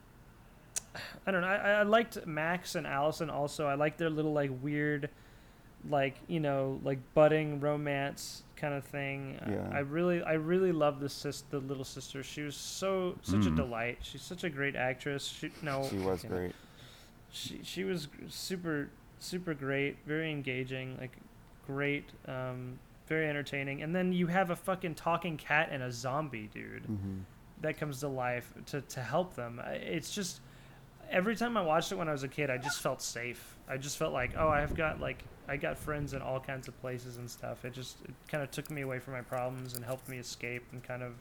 I 1.28 1.32
don't 1.32 1.42
know. 1.42 1.48
I, 1.48 1.72
I 1.80 1.84
liked 1.84 2.26
Max 2.26 2.76
and 2.76 2.88
Allison 2.88 3.30
also. 3.30 3.68
I 3.68 3.76
liked 3.76 3.98
their 4.00 4.10
little 4.10 4.34
like 4.34 4.52
weird, 4.62 5.10
like 5.90 6.16
you 6.28 6.40
know, 6.40 6.80
like 6.84 7.00
budding 7.14 7.60
romance 7.60 8.44
kind 8.56 8.74
of 8.74 8.84
thing. 8.86 9.40
I- 9.46 9.52
Yeah. 9.52 9.70
I 9.72 9.80
really, 9.80 10.22
I 10.24 10.34
really 10.34 10.72
love 10.72 11.00
the 11.00 11.08
sis, 11.10 11.42
the 11.50 11.60
little 11.60 11.84
sister. 11.86 12.24
She 12.24 12.42
was 12.42 12.56
so 12.56 13.16
such 13.22 13.46
a 13.46 13.52
Mm. 13.52 13.56
delight. 13.56 13.98
She's 14.02 14.22
such 14.22 14.44
a 14.44 14.50
great 14.50 14.76
actress. 14.76 15.26
She 15.28 15.52
no, 15.62 15.88
She 15.90 15.98
was 15.98 16.24
you 16.24 16.30
know, 16.30 16.36
great. 16.36 16.56
she 17.32 17.60
she 17.64 17.84
was 17.84 18.08
super 18.30 18.90
super 19.20 19.54
great, 19.54 19.98
very 20.06 20.32
engaging, 20.32 20.98
like 21.00 21.16
great, 21.68 22.10
um, 22.28 22.80
very 23.08 23.28
entertaining. 23.28 23.82
And 23.82 23.94
then 23.96 24.14
you 24.14 24.28
have 24.28 24.50
a 24.50 24.56
fucking 24.56 24.96
talking 24.96 25.38
cat 25.38 25.70
and 25.72 25.84
a 25.84 25.92
zombie 25.92 26.50
dude 26.54 26.84
Mm-hmm. 26.84 27.20
that 27.62 27.78
comes 27.78 28.00
to 28.02 28.08
life 28.08 28.54
to 28.68 28.82
to 28.82 29.02
help 29.02 29.36
them. 29.36 29.62
It's 29.68 30.14
just 30.14 30.42
every 31.12 31.36
time 31.36 31.58
I 31.58 31.62
watched 31.62 31.92
it 31.92 31.96
when 31.96 32.08
I 32.08 32.12
was 32.12 32.24
a 32.24 32.28
kid, 32.28 32.50
I 32.50 32.58
just 32.58 32.82
felt 32.82 33.02
safe. 33.02 33.56
I 33.68 33.78
just 33.78 33.98
felt 33.98 34.14
like, 34.14 34.32
oh, 34.38 34.48
I've 34.50 34.76
got 34.76 35.00
like 35.00 35.24
I 35.48 35.58
got 35.58 35.78
friends 35.78 36.14
in 36.14 36.22
all 36.22 36.40
kinds 36.40 36.68
of 36.68 36.80
places 36.80 37.18
and 37.18 37.30
stuff. 37.30 37.66
It 37.66 37.74
just 37.74 37.98
it 38.06 38.14
kind 38.28 38.44
of 38.44 38.52
took 38.52 38.70
me 38.70 38.82
away 38.82 39.00
from 39.00 39.14
my 39.14 39.22
problems 39.22 39.76
and 39.76 39.84
helped 39.84 40.08
me 40.08 40.18
escape 40.18 40.64
and 40.72 40.84
kind 40.84 41.02
of 41.04 41.14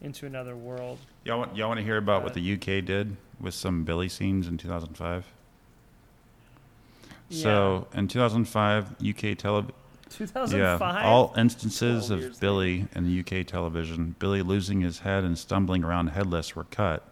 into 0.00 0.26
another 0.26 0.54
world. 0.56 0.98
Y'all 1.24 1.38
want, 1.38 1.56
y'all 1.56 1.68
want 1.68 1.78
to 1.78 1.84
hear 1.84 1.96
about 1.96 2.20
Uh, 2.20 2.24
what 2.24 2.34
the 2.34 2.52
UK 2.54 2.84
did 2.84 3.16
with 3.40 3.54
some 3.54 3.84
Billy 3.84 4.08
scenes 4.08 4.46
in 4.48 4.56
2005? 4.58 5.26
So 7.34 7.86
in 7.94 8.08
2005, 8.08 8.96
UK 9.06 9.36
television. 9.36 9.74
2005. 10.10 10.94
Yeah, 10.94 11.04
all 11.04 11.34
instances 11.36 12.08
12 12.08 12.22
of 12.22 12.40
Billy 12.40 12.86
in 12.94 13.04
the 13.04 13.20
UK 13.20 13.46
television, 13.46 14.14
Billy 14.18 14.42
losing 14.42 14.80
his 14.80 15.00
head 15.00 15.24
and 15.24 15.36
stumbling 15.36 15.82
around 15.82 16.08
headless, 16.08 16.54
were 16.54 16.64
cut, 16.64 17.02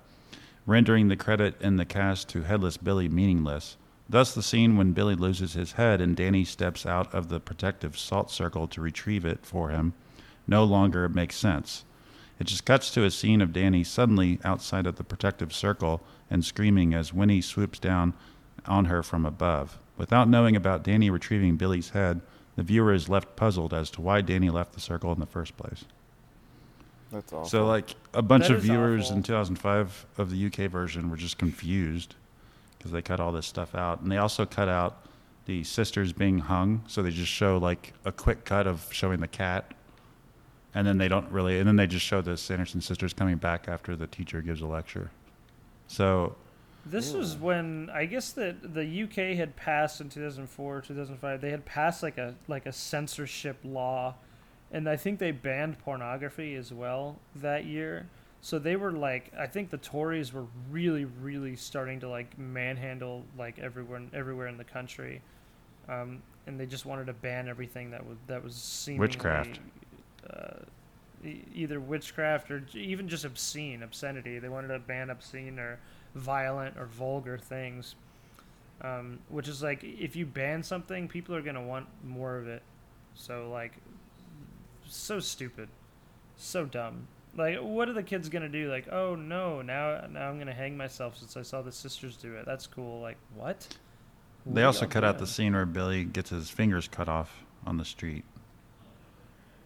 rendering 0.67 1.09
the 1.09 1.17
credit 1.17 1.61
in 1.61 1.77
the 1.77 1.85
cast 1.85 2.29
to 2.31 2.43
Headless 2.43 2.77
Billy 2.77 3.09
meaningless. 3.09 3.77
Thus, 4.09 4.35
the 4.35 4.43
scene 4.43 4.77
when 4.77 4.93
Billy 4.93 5.15
loses 5.15 5.55
his 5.55 5.73
head 5.73 6.01
and 6.01 6.17
Dani 6.17 6.47
steps 6.47 6.87
out 6.87 7.13
of 7.15 7.29
the 7.29 7.41
protective 7.41 7.99
salt 7.99 8.31
circle 8.31 8.69
to 8.69 8.81
retrieve 8.81 9.25
it 9.25 9.45
for 9.45 9.71
him 9.71 9.95
no 10.47 10.65
longer 10.65 11.09
makes 11.09 11.37
sense. 11.37 11.85
It 12.39 12.45
just 12.47 12.65
cuts 12.65 12.91
to 12.91 13.05
a 13.05 13.11
scene 13.11 13.41
of 13.41 13.51
Dani 13.51 13.87
suddenly 13.87 14.41
outside 14.45 14.87
of 14.87 14.97
the 14.97 15.05
protective 15.05 15.53
circle 15.53 16.03
and 16.31 16.45
screaming 16.45 16.95
as 16.95 17.13
Winnie 17.13 17.41
swoops 17.41 17.79
down 17.79 18.15
on 18.67 18.87
her 18.87 19.03
from 19.03 19.25
above. 19.25 19.79
Without 19.97 20.29
knowing 20.29 20.57
about 20.57 20.85
Dani 20.85 21.11
retrieving 21.11 21.57
Billy's 21.57 21.91
head, 21.91 22.21
the 22.57 22.63
viewer 22.63 22.93
is 22.93 23.09
left 23.09 23.37
puzzled 23.37 23.73
as 23.73 23.91
to 23.91 24.01
why 24.01 24.23
Dani 24.23 24.53
left 24.53 24.73
the 24.73 24.81
circle 24.81 25.13
in 25.13 25.21
the 25.21 25.27
first 25.27 25.57
place. 25.57 25.85
That's 27.11 27.33
awesome. 27.33 27.49
So, 27.49 27.67
like, 27.67 27.95
a 28.15 28.23
bunch 28.23 28.49
That 28.49 28.57
of 28.57 28.63
viewers 28.63 29.07
awful. 29.07 29.17
in 29.19 29.23
2005 29.23 30.07
of 30.19 30.31
the 30.31 30.47
UK 30.47 30.71
version 30.71 31.11
were 31.11 31.17
just 31.17 31.37
confused 31.39 32.15
because 32.79 32.91
they 32.91 33.03
cut 33.03 33.21
all 33.21 33.33
this 33.33 33.47
stuff 33.47 33.75
out. 33.75 34.01
And 34.01 34.11
they 34.11 34.17
also 34.17 34.47
cut 34.47 34.69
out 34.69 35.07
the 35.45 35.63
sisters 35.63 36.13
being 36.13 36.39
hung. 36.39 36.83
So 36.87 37.03
they 37.03 37.11
just 37.11 37.31
show, 37.31 37.59
like, 37.59 37.93
a 38.05 38.13
quick 38.13 38.45
cut 38.45 38.67
of 38.67 38.89
showing 38.93 39.21
the 39.21 39.29
cat. 39.29 39.75
And 40.75 40.87
then 40.87 40.97
they 40.97 41.09
don't 41.09 41.31
really, 41.31 41.59
and 41.59 41.69
then 41.69 41.77
they 41.77 41.87
just 41.87 42.05
show 42.05 42.23
the 42.23 42.37
Sanderson 42.39 42.81
sisters 42.81 43.13
coming 43.13 43.37
back 43.37 43.69
after 43.69 43.95
the 43.95 44.07
teacher 44.07 44.41
gives 44.41 44.63
a 44.63 44.67
lecture. 44.67 45.11
So, 45.87 46.35
This 46.85 47.13
was 47.13 47.37
when 47.37 47.91
I 47.93 48.07
guess 48.07 48.33
that 48.33 48.75
the 48.75 49.03
UK 49.05 49.37
had 49.37 49.55
passed 49.55 50.01
in 50.01 50.09
2004, 50.09 50.81
2005. 50.81 51.41
They 51.41 51.51
had 51.51 51.65
passed 51.65 52.03
like 52.03 52.19
a 52.19 52.35
like 52.49 52.67
a 52.67 52.73
censorship 52.73 53.59
law, 53.63 54.15
and 54.73 54.89
I 54.89 54.97
think 54.97 55.19
they 55.19 55.31
banned 55.31 55.79
pornography 55.79 56.57
as 56.57 56.73
well 56.73 57.19
that 57.37 57.65
year. 57.65 58.09
So 58.41 58.59
they 58.59 58.75
were 58.75 58.91
like, 58.91 59.31
I 59.39 59.47
think 59.47 59.71
the 59.71 59.79
Tories 59.79 60.33
were 60.33 60.47
really, 60.71 61.05
really 61.05 61.55
starting 61.55 62.01
to 62.01 62.09
like 62.09 62.37
manhandle 62.37 63.25
like 63.39 63.61
everyone 63.61 64.11
everywhere 64.13 64.49
in 64.49 64.57
the 64.57 64.65
country, 64.65 65.23
um, 65.89 66.21
and 66.49 66.59
they 66.59 66.67
just 66.67 66.85
wanted 66.85 67.07
to 67.07 67.13
ban 67.13 67.49
everything 67.49 67.93
that 67.93 68.05
was 68.05 68.19
that 68.27 68.43
was 68.43 68.57
seemingly, 68.57 69.07
Witchcraft. 69.07 69.61
Uh, 70.29 70.65
either 71.55 71.79
witchcraft 71.79 72.51
or 72.51 72.65
even 72.75 73.07
just 73.09 73.25
obscene 73.25 73.85
obscenity. 73.85 74.41
They 74.41 74.49
wanted 74.49 74.69
to 74.69 74.81
ban 74.81 75.11
obscene 75.11 75.59
or 75.59 75.79
violent 76.15 76.77
or 76.79 76.87
vulgar 76.87 77.39
things. 77.39 77.95
Um, 78.81 79.21
which 79.29 79.47
is 79.47 79.63
like 79.63 79.85
if 79.85 80.17
you 80.17 80.27
ban 80.27 80.63
something, 80.63 81.07
people 81.07 81.35
are 81.37 81.43
gonna 81.43 81.63
want 81.63 81.87
more 82.05 82.37
of 82.37 82.49
it. 82.49 82.63
So 83.15 83.49
like, 83.51 83.73
so 84.89 85.21
stupid, 85.21 85.69
so 86.37 86.65
dumb. 86.65 87.07
Like, 87.37 87.59
what 87.59 87.89
are 87.89 87.93
the 87.93 88.03
kids 88.03 88.29
gonna 88.29 88.49
do? 88.49 88.71
Like, 88.71 88.89
oh 88.91 89.15
no, 89.15 89.63
now 89.63 90.07
now 90.11 90.29
I'm 90.29 90.39
gonna 90.39 90.53
hang 90.53 90.77
myself 90.77 91.17
since 91.17 91.37
I 91.37 91.43
saw 91.43 91.63
the 91.63 91.73
sisters 91.73 92.17
do 92.17 92.35
it. 92.35 92.45
That's 92.45 92.67
cool. 92.67 93.01
Like, 93.01 93.19
what? 93.35 93.69
What 94.45 94.55
they 94.57 94.63
are 94.63 94.67
also 94.67 94.87
cut 94.87 95.05
out 95.05 95.19
the 95.19 95.27
scene 95.27 95.53
where 95.53 95.65
Billy 95.65 96.05
gets 96.05 96.31
his 96.31 96.51
fingers 96.51 96.89
cut 96.89 97.09
off 97.09 97.45
on 97.67 97.77
the 97.77 97.85
street. 97.85 98.25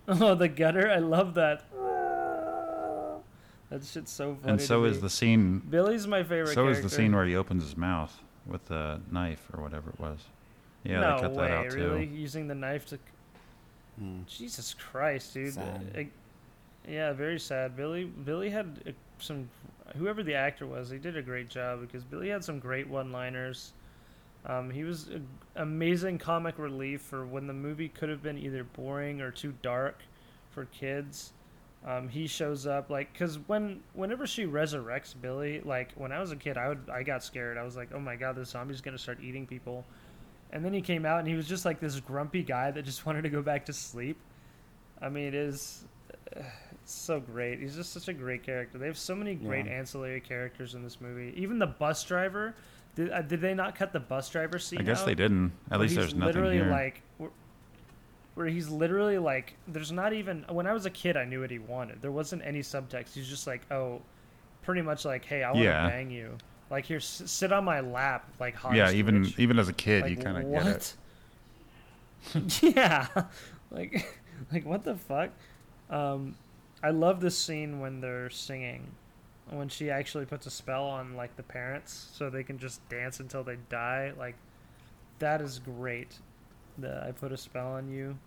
Oh, 0.08 0.36
the 0.36 0.46
gutter! 0.46 0.88
I 0.88 0.98
love 0.98 1.34
that. 1.34 1.64
That 3.70 3.84
shit's 3.84 4.12
so 4.12 4.36
funny. 4.36 4.52
And 4.52 4.60
to 4.60 4.66
so 4.66 4.84
is 4.84 4.96
me. 4.96 5.00
the 5.02 5.10
scene 5.10 5.58
Billy's 5.58 6.06
my 6.06 6.22
favorite. 6.22 6.54
So 6.54 6.68
is 6.68 6.82
the 6.82 6.90
scene 6.90 7.14
where 7.14 7.26
he 7.26 7.36
opens 7.36 7.64
his 7.64 7.76
mouth 7.76 8.16
with 8.46 8.64
the 8.66 9.00
knife 9.10 9.44
or 9.52 9.62
whatever 9.62 9.90
it 9.90 9.98
was. 9.98 10.20
Yeah, 10.84 11.00
no 11.00 11.16
they 11.16 11.22
cut 11.22 11.32
way, 11.32 11.48
that 11.48 11.52
out 11.52 11.70
too. 11.70 11.78
really 11.78 12.06
using 12.06 12.46
the 12.46 12.54
knife 12.54 12.86
to. 12.86 12.98
Mm. 14.00 14.26
Jesus 14.26 14.74
Christ, 14.74 15.34
dude. 15.34 15.54
Sad. 15.54 15.96
Uh, 15.96 16.02
yeah, 16.88 17.12
very 17.12 17.40
sad. 17.40 17.76
Billy 17.76 18.04
Billy 18.04 18.50
had 18.50 18.82
uh, 18.86 18.90
some 19.18 19.48
whoever 19.96 20.22
the 20.22 20.34
actor 20.34 20.66
was, 20.66 20.90
he 20.90 20.98
did 20.98 21.16
a 21.16 21.22
great 21.22 21.48
job 21.48 21.80
because 21.80 22.04
Billy 22.04 22.28
had 22.28 22.44
some 22.44 22.58
great 22.58 22.88
one-liners. 22.88 23.72
Um, 24.44 24.70
he 24.70 24.84
was 24.84 25.08
a, 25.08 25.20
amazing 25.60 26.18
comic 26.18 26.58
relief 26.58 27.02
for 27.02 27.26
when 27.26 27.46
the 27.46 27.52
movie 27.52 27.88
could 27.88 28.08
have 28.08 28.22
been 28.22 28.38
either 28.38 28.64
boring 28.64 29.20
or 29.20 29.30
too 29.30 29.54
dark 29.62 30.00
for 30.50 30.66
kids. 30.66 31.32
Um, 31.86 32.08
he 32.08 32.26
shows 32.26 32.66
up 32.66 32.90
like 32.90 33.12
because 33.12 33.38
when 33.46 33.80
whenever 33.94 34.26
she 34.26 34.44
resurrects 34.44 35.14
Billy, 35.20 35.60
like 35.64 35.92
when 35.94 36.10
I 36.10 36.18
was 36.20 36.32
a 36.32 36.36
kid, 36.36 36.56
I 36.58 36.68
would 36.68 36.90
I 36.92 37.04
got 37.04 37.22
scared. 37.22 37.56
I 37.56 37.62
was 37.62 37.76
like, 37.76 37.90
oh 37.94 38.00
my 38.00 38.16
god, 38.16 38.34
this 38.36 38.50
zombie's 38.50 38.80
gonna 38.80 38.98
start 38.98 39.18
eating 39.22 39.46
people. 39.46 39.84
And 40.52 40.64
then 40.64 40.72
he 40.72 40.80
came 40.80 41.06
out 41.06 41.20
and 41.20 41.28
he 41.28 41.34
was 41.34 41.46
just 41.48 41.64
like 41.64 41.78
this 41.80 42.00
grumpy 42.00 42.42
guy 42.42 42.70
that 42.72 42.84
just 42.84 43.06
wanted 43.06 43.22
to 43.22 43.28
go 43.30 43.40
back 43.40 43.66
to 43.66 43.72
sleep. 43.72 44.18
I 45.00 45.08
mean, 45.08 45.24
it 45.28 45.34
is 45.34 45.84
it's 46.32 46.92
so 46.92 47.20
great. 47.20 47.60
He's 47.60 47.76
just 47.76 47.92
such 47.92 48.08
a 48.08 48.12
great 48.12 48.42
character. 48.42 48.78
They 48.78 48.86
have 48.86 48.98
so 48.98 49.14
many 49.14 49.34
great 49.34 49.66
Yeah. 49.66 49.72
ancillary 49.72 50.20
characters 50.20 50.74
in 50.74 50.82
this 50.82 51.00
movie. 51.00 51.32
Even 51.36 51.58
the 51.58 51.66
bus 51.66 52.02
driver. 52.04 52.54
Did, 52.96 53.10
uh, 53.10 53.22
did 53.22 53.40
they 53.42 53.54
not 53.54 53.76
cut 53.76 53.92
the 53.92 54.00
bus 54.00 54.28
driver 54.30 54.58
scene? 54.58 54.80
I 54.80 54.82
guess 54.82 55.00
out? 55.00 55.06
they 55.06 55.14
didn't. 55.14 55.52
At 55.70 55.80
least 55.80 55.94
there's 55.94 56.14
nothing 56.14 56.34
literally 56.34 56.56
here. 56.56 56.70
like 56.70 57.02
where, 58.36 58.46
he's 58.46 58.68
literally 58.68 59.18
like 59.18 59.56
there's 59.66 59.92
not 59.92 60.12
even 60.12 60.44
when 60.48 60.68
I 60.68 60.72
was 60.74 60.86
a 60.86 60.90
kid 60.90 61.16
I 61.16 61.24
knew 61.24 61.40
what 61.40 61.50
he 61.50 61.58
wanted. 61.58 62.02
There 62.02 62.12
wasn't 62.12 62.42
any 62.44 62.60
subtext. 62.60 63.14
He's 63.14 63.28
just 63.28 63.46
like, 63.48 63.62
"Oh, 63.72 64.02
pretty 64.62 64.82
much 64.82 65.04
like, 65.04 65.24
hey, 65.24 65.42
I 65.42 65.52
want 65.52 65.62
to 65.62 65.64
Yeah. 65.64 65.88
bang 65.88 66.10
you. 66.10 66.38
Like 66.70 66.86
here 66.86 66.98
s- 66.98 67.22
sit 67.26 67.52
on 67.52 67.64
my 67.64 67.80
lap 67.80 68.28
like 68.40 68.54
hot 68.54 68.74
yeah, 68.76 68.90
even 68.92 69.32
even 69.38 69.58
as 69.58 69.68
a 69.68 69.72
kid, 69.72 70.02
like, 70.04 70.10
you 70.12 70.16
kind 70.18 70.36
of 70.38 70.44
what? 70.44 70.64
get 70.64 70.76
it. 70.76 70.96
yeah, 72.76 73.06
like, 73.70 74.06
like 74.52 74.64
what 74.66 74.84
the 74.84 74.96
fuck? 74.96 75.30
Um, 75.90 76.36
I 76.82 76.90
love 76.90 77.20
this 77.20 77.38
scene 77.38 77.80
when 77.80 78.00
they're 78.00 78.30
singing, 78.30 78.96
when 79.48 79.68
she 79.68 79.90
actually 79.90 80.26
puts 80.26 80.46
a 80.46 80.50
spell 80.50 80.84
on 80.84 81.14
like 81.16 81.36
the 81.36 81.42
parents 81.42 82.10
so 82.12 82.28
they 82.30 82.42
can 82.42 82.58
just 82.58 82.86
dance 82.88 83.20
until 83.20 83.44
they 83.44 83.56
die. 83.70 84.12
Like, 84.18 84.34
that 85.20 85.40
is 85.40 85.58
great. 85.58 86.18
That 86.78 87.04
I 87.04 87.12
put 87.12 87.32
a 87.32 87.36
spell 87.38 87.68
on 87.68 87.88
you. 87.88 88.18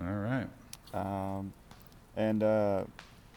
All 0.00 0.14
right. 0.14 0.48
Um, 0.94 1.52
and 2.16 2.42
a 2.42 2.86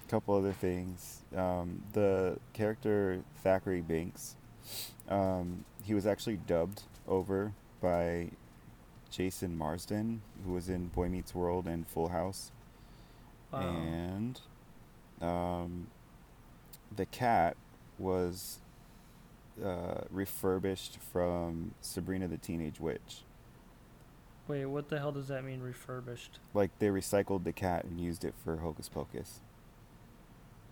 couple 0.07 0.35
other 0.35 0.53
things. 0.53 1.21
Um, 1.35 1.81
the 1.93 2.37
character 2.53 3.21
Thackeray 3.43 3.81
Binks, 3.81 4.35
um, 5.09 5.65
he 5.83 5.93
was 5.93 6.05
actually 6.05 6.37
dubbed 6.37 6.83
over 7.07 7.53
by 7.81 8.29
Jason 9.11 9.57
Marsden, 9.57 10.21
who 10.45 10.53
was 10.53 10.69
in 10.69 10.87
Boy 10.87 11.09
Meets 11.09 11.35
World 11.35 11.67
and 11.67 11.87
Full 11.87 12.09
House. 12.09 12.51
Wow. 13.51 13.61
And 13.61 14.41
um, 15.21 15.87
the 16.95 17.05
cat 17.05 17.55
was 17.97 18.59
uh, 19.63 20.01
refurbished 20.09 20.97
from 21.13 21.73
Sabrina 21.81 22.27
the 22.27 22.37
Teenage 22.37 22.79
Witch. 22.79 23.24
Wait, 24.47 24.65
what 24.65 24.89
the 24.89 24.99
hell 24.99 25.11
does 25.11 25.27
that 25.29 25.43
mean? 25.43 25.61
Refurbished? 25.61 26.39
Like 26.53 26.77
they 26.79 26.87
recycled 26.87 27.43
the 27.43 27.51
cat 27.53 27.83
and 27.85 27.99
used 27.99 28.23
it 28.23 28.33
for 28.43 28.57
Hocus 28.57 28.89
Pocus. 28.89 29.39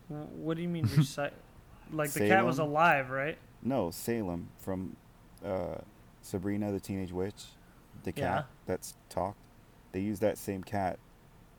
W- 0.09 0.27
What 0.35 0.57
do 0.57 0.63
you 0.63 0.69
mean 0.69 0.85
recycle? 0.87 1.31
like 1.91 2.11
the 2.11 2.27
cat 2.27 2.45
was 2.45 2.57
Salem? 2.57 2.71
alive, 2.71 3.09
right? 3.09 3.37
No, 3.61 3.91
Salem 3.91 4.49
from 4.59 4.95
uh, 5.45 5.75
Sabrina 6.21 6.71
the 6.71 6.79
Teenage 6.79 7.11
Witch, 7.11 7.45
the 8.03 8.13
Yeah. 8.15 8.35
cat 8.35 8.45
that's 8.65 8.95
talked. 9.09 9.37
They 9.91 9.99
used 10.01 10.21
that 10.21 10.37
same 10.37 10.63
cat 10.63 10.99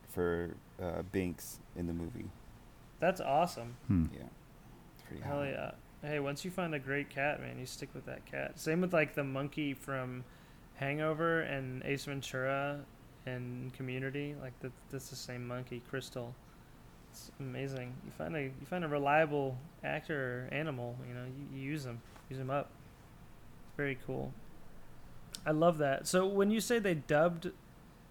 for 0.09 0.55
uh, 0.81 1.01
Binks 1.11 1.59
in 1.75 1.87
the 1.87 1.93
movie. 1.93 2.25
That's 2.99 3.19
awesome. 3.21 3.75
Hmm. 3.87 4.05
Yeah, 4.13 4.23
it's 4.93 5.03
pretty 5.07 5.23
Hell 5.23 5.37
hot. 5.39 5.47
yeah. 5.47 5.71
Hey, 6.01 6.19
once 6.19 6.45
you 6.45 6.51
find 6.51 6.73
a 6.75 6.79
great 6.79 7.09
cat, 7.09 7.41
man, 7.41 7.57
you 7.59 7.65
stick 7.65 7.89
with 7.93 8.05
that 8.05 8.25
cat. 8.25 8.59
Same 8.59 8.81
with 8.81 8.93
like 8.93 9.15
the 9.15 9.23
monkey 9.23 9.73
from 9.73 10.23
Hangover 10.75 11.41
and 11.41 11.83
Ace 11.85 12.05
Ventura 12.05 12.79
and 13.25 13.73
Community. 13.73 14.35
Like 14.41 14.57
that, 14.61 14.71
that's 14.91 15.09
the 15.09 15.15
same 15.15 15.47
monkey, 15.47 15.81
Crystal. 15.89 16.33
It's 17.11 17.31
amazing. 17.39 17.93
You 18.05 18.11
find 18.17 18.35
a 18.35 18.43
you 18.43 18.65
find 18.69 18.83
a 18.83 18.87
reliable 18.87 19.57
actor 19.83 20.49
or 20.51 20.53
animal, 20.53 20.97
you 21.07 21.13
know, 21.13 21.23
you, 21.23 21.59
you 21.59 21.71
use 21.71 21.83
them, 21.83 22.01
use 22.29 22.39
them 22.39 22.49
up. 22.49 22.69
It's 23.67 23.77
very 23.77 23.97
cool. 24.05 24.33
I 25.45 25.51
love 25.51 25.77
that. 25.77 26.07
So 26.07 26.25
when 26.25 26.51
you 26.51 26.59
say 26.59 26.79
they 26.79 26.93
dubbed 26.95 27.51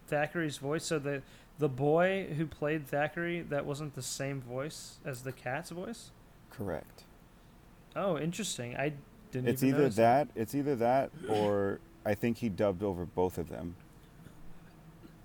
Thackeray's 0.06 0.58
voice, 0.58 0.84
so 0.84 0.98
the 0.98 1.22
the 1.58 1.68
boy 1.68 2.28
who 2.36 2.46
played 2.46 2.88
Thackeray, 2.88 3.42
that 3.42 3.64
wasn't 3.64 3.94
the 3.94 4.02
same 4.02 4.40
voice 4.40 4.98
as 5.04 5.22
the 5.22 5.32
cat's 5.32 5.70
voice. 5.70 6.10
Correct. 6.50 7.04
Oh, 7.94 8.18
interesting. 8.18 8.76
I 8.76 8.94
didn't. 9.30 9.48
It's 9.48 9.62
either 9.62 9.88
that. 9.90 10.28
It's 10.34 10.54
either 10.54 10.74
that, 10.76 11.10
or 11.28 11.80
I 12.04 12.14
think 12.14 12.38
he 12.38 12.48
dubbed 12.48 12.82
over 12.82 13.04
both 13.04 13.38
of 13.38 13.48
them. 13.48 13.76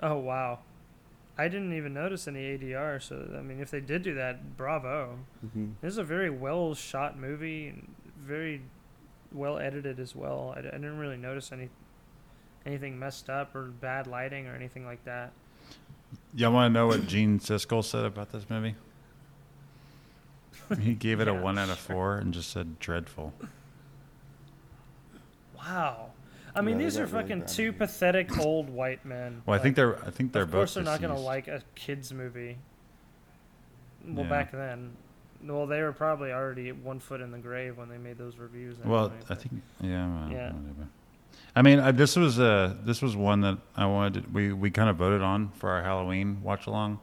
Oh 0.02 0.18
wow, 0.18 0.60
I 1.38 1.48
didn't 1.48 1.74
even 1.74 1.94
notice 1.94 2.28
any 2.28 2.58
ADR. 2.58 3.02
So 3.02 3.36
I 3.38 3.42
mean, 3.42 3.60
if 3.60 3.72
they 3.72 3.82
did 3.82 4.04
do 4.04 4.14
that, 4.16 4.58
bravo. 4.58 5.20
Mm-hmm. 5.46 5.72
This 5.82 5.94
is 5.94 5.98
a 5.98 6.04
very 6.04 6.30
well 6.30 6.74
shot 6.74 7.18
movie, 7.18 7.68
and 7.68 7.94
very 8.18 8.62
well 9.32 9.58
edited 9.60 10.00
as 10.00 10.16
well. 10.16 10.54
I 10.56 10.62
didn't 10.62 10.98
really 10.98 11.18
notice 11.18 11.52
any 11.52 11.70
anything 12.66 13.00
messed 13.00 13.30
up 13.30 13.56
or 13.56 13.64
bad 13.64 14.08
lighting 14.08 14.48
or 14.48 14.56
anything 14.56 14.86
like 14.86 15.04
that. 15.06 15.32
Y'all 16.34 16.52
want 16.52 16.70
to 16.70 16.74
know 16.74 16.88
what 16.88 17.08
Gene 17.08 17.40
Siskel 17.40 17.84
said 17.84 18.06
about 18.06 18.32
this 18.32 18.50
movie? 18.50 18.76
He 20.80 20.94
gave 20.94 21.20
it 21.20 21.28
a 21.28 21.34
Yeah, 21.34 21.42
one 21.42 21.58
out 21.58 21.70
of 21.70 21.80
four 21.80 22.16
and 22.16 22.34
just 22.34 22.52
said 22.52 22.80
dreadful. 22.80 23.34
Wow. 25.58 26.12
I 26.56 26.62
mean, 26.62 26.80
Yeah, 26.80 26.86
these 26.86 26.98
are 26.98 27.06
got 27.06 27.14
really 27.14 27.24
fucking 27.30 27.46
two 27.48 27.74
pathetic 27.74 28.38
old 28.40 28.70
white 28.70 29.06
men. 29.06 29.42
Well, 29.46 29.60
I 29.60 29.62
think 29.62 29.76
they're. 29.76 30.04
I 30.06 30.10
think 30.10 30.32
they're 30.32 30.44
of 30.44 30.52
both. 30.52 30.60
course, 30.60 30.74
they're 30.76 30.84
not 30.84 31.02
gonna 31.02 31.20
like 31.20 31.48
a 31.48 31.62
kids 31.76 32.12
movie. 32.14 32.58
Well, 34.08 34.24
Yeah. 34.26 34.30
back 34.30 34.52
then, 34.52 34.92
well, 35.44 35.68
they 35.68 35.82
were 35.82 35.92
probably 35.92 36.32
already 36.32 36.72
one 36.72 37.00
foot 37.00 37.22
in 37.22 37.32
the 37.32 37.38
grave 37.38 37.78
when 37.78 37.90
they 37.90 37.98
made 37.98 38.18
those 38.18 38.38
reviews. 38.38 38.78
Well, 38.84 39.12
I 39.30 39.36
think 39.36 39.62
yeah. 39.82 40.08
well, 40.08 40.32
Yeah. 40.32 40.52
whatever. 40.54 40.88
I 41.56 41.62
mean, 41.62 41.80
I, 41.80 41.92
this 41.92 42.16
was 42.16 42.40
uh 42.40 42.76
this 42.84 43.02
was 43.02 43.16
one 43.16 43.42
that 43.42 43.58
I 43.76 43.86
wanted. 43.86 44.24
To, 44.24 44.30
we 44.32 44.54
we 44.54 44.72
kind 44.72 44.90
of 44.90 44.96
voted 44.98 45.22
on 45.22 45.50
for 45.52 45.70
our 45.70 45.84
Halloween 45.84 46.42
watch 46.44 46.68
along, 46.68 47.00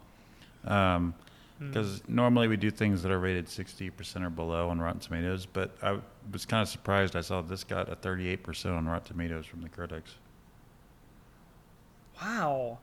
Mm. 0.67 1.13
Mm. 1.61 1.69
because 1.73 2.03
normally 2.07 2.49
we 2.49 2.57
do 2.59 2.71
things 2.71 3.03
that 3.03 3.11
are 3.11 3.19
rated 3.19 3.49
sixty 3.49 3.89
percent 3.91 4.25
or 4.25 4.31
below 4.31 4.69
on 4.69 4.79
Rotten 4.79 5.01
Tomatoes. 5.01 5.47
But 5.47 5.75
I 5.83 5.99
was 6.31 6.45
kind 6.45 6.61
of 6.63 6.69
surprised. 6.69 7.17
I 7.17 7.23
saw 7.23 7.41
this 7.41 7.65
got 7.65 7.91
a 7.91 7.95
thirty 7.97 8.29
eight 8.29 8.43
percent 8.43 8.75
on 8.75 8.87
Rotten 8.87 9.07
Tomatoes 9.09 9.47
from 9.47 9.63
the 9.63 9.69
critics. 9.71 10.17
Wow, 12.21 12.79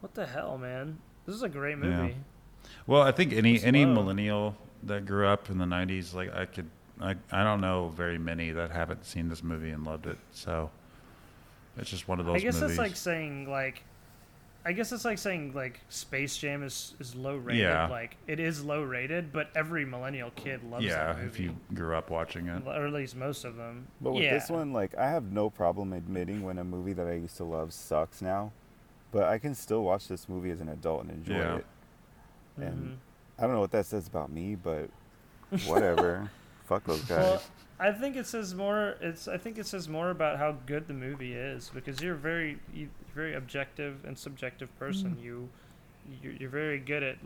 what 0.00 0.14
the 0.14 0.26
hell, 0.26 0.58
man? 0.58 0.98
This 1.26 1.34
is 1.36 1.42
a 1.42 1.48
great 1.48 1.78
Yeah. 1.78 1.84
movie. 2.02 2.16
Well, 2.86 3.02
I 3.02 3.12
think 3.12 3.32
any 3.32 3.62
any 3.62 3.84
millennial 3.84 4.56
that 4.84 5.06
grew 5.06 5.26
up 5.26 5.50
in 5.50 5.58
the 5.58 5.64
'90s, 5.64 6.14
like 6.14 6.34
I 6.34 6.46
could, 6.46 6.68
I 7.00 7.14
I 7.30 7.44
don't 7.44 7.60
know 7.60 7.88
very 7.88 8.18
many 8.18 8.50
that 8.52 8.70
haven't 8.70 9.04
seen 9.04 9.28
this 9.28 9.42
movie 9.42 9.70
and 9.70 9.84
loved 9.84 10.06
it. 10.06 10.18
So 10.32 10.70
it's 11.76 11.90
just 11.90 12.08
one 12.08 12.20
of 12.20 12.26
those 12.26 12.36
I 12.36 12.38
guess 12.40 12.54
movies. 12.54 12.70
it's 12.70 12.78
like 12.78 12.96
saying 12.96 13.48
like, 13.50 13.82
I 14.64 14.72
guess 14.72 14.92
it's 14.92 15.04
like 15.04 15.18
saying 15.18 15.52
like 15.54 15.80
Space 15.88 16.36
Jam 16.36 16.62
is 16.62 16.94
is 17.00 17.14
low 17.16 17.36
rated. 17.36 17.62
Yeah. 17.62 17.88
Like 17.88 18.16
it 18.28 18.38
is 18.38 18.64
low 18.64 18.82
rated, 18.82 19.32
but 19.32 19.50
every 19.56 19.84
millennial 19.84 20.30
kid 20.36 20.62
loves 20.70 20.84
yeah, 20.84 21.06
that 21.12 21.16
movie. 21.16 21.26
if 21.28 21.40
you 21.40 21.56
grew 21.74 21.96
up 21.96 22.10
watching 22.10 22.46
it. 22.46 22.62
or 22.66 22.86
at 22.86 22.92
least 22.92 23.16
most 23.16 23.44
of 23.44 23.56
them. 23.56 23.88
But 24.00 24.12
with 24.12 24.22
yeah. 24.22 24.34
this 24.34 24.48
one, 24.50 24.72
like, 24.72 24.96
I 24.96 25.10
have 25.10 25.32
no 25.32 25.50
problem 25.50 25.92
admitting 25.92 26.42
when 26.44 26.58
a 26.58 26.64
movie 26.64 26.92
that 26.92 27.06
I 27.08 27.14
used 27.14 27.36
to 27.38 27.44
love 27.44 27.72
sucks 27.72 28.22
now, 28.22 28.52
but 29.10 29.24
I 29.24 29.38
can 29.38 29.54
still 29.56 29.82
watch 29.82 30.06
this 30.06 30.28
movie 30.28 30.50
as 30.50 30.60
an 30.60 30.68
adult 30.68 31.02
and 31.02 31.10
enjoy 31.10 31.34
Yeah. 31.38 31.56
it. 31.56 31.66
And 32.58 32.84
Mhm. 32.90 32.96
I 33.38 33.42
don't 33.42 33.54
know 33.54 33.60
what 33.60 33.72
that 33.72 33.86
says 33.86 34.06
about 34.06 34.30
me, 34.30 34.54
but 34.54 34.90
whatever. 35.66 36.30
Fuck 36.72 36.84
those 36.84 37.02
guys. 37.02 37.18
Well, 37.18 37.42
I 37.78 37.92
think 37.92 38.16
it 38.16 38.26
says 38.26 38.54
more. 38.54 38.96
It's. 39.00 39.28
I 39.28 39.36
think 39.36 39.58
it 39.58 39.66
says 39.66 39.88
more 39.88 40.10
about 40.10 40.38
how 40.38 40.56
good 40.66 40.88
the 40.88 40.94
movie 40.94 41.34
is 41.34 41.70
because 41.74 42.00
you're 42.00 42.14
very, 42.14 42.58
you, 42.72 42.82
you're 42.82 43.14
very 43.14 43.34
objective 43.34 44.04
and 44.06 44.16
subjective 44.16 44.74
person. 44.78 45.10
Mm-hmm. 45.10 45.24
You, 45.24 45.48
you're, 46.22 46.32
you're 46.32 46.50
very 46.50 46.78
good 46.78 47.02
at, 47.02 47.16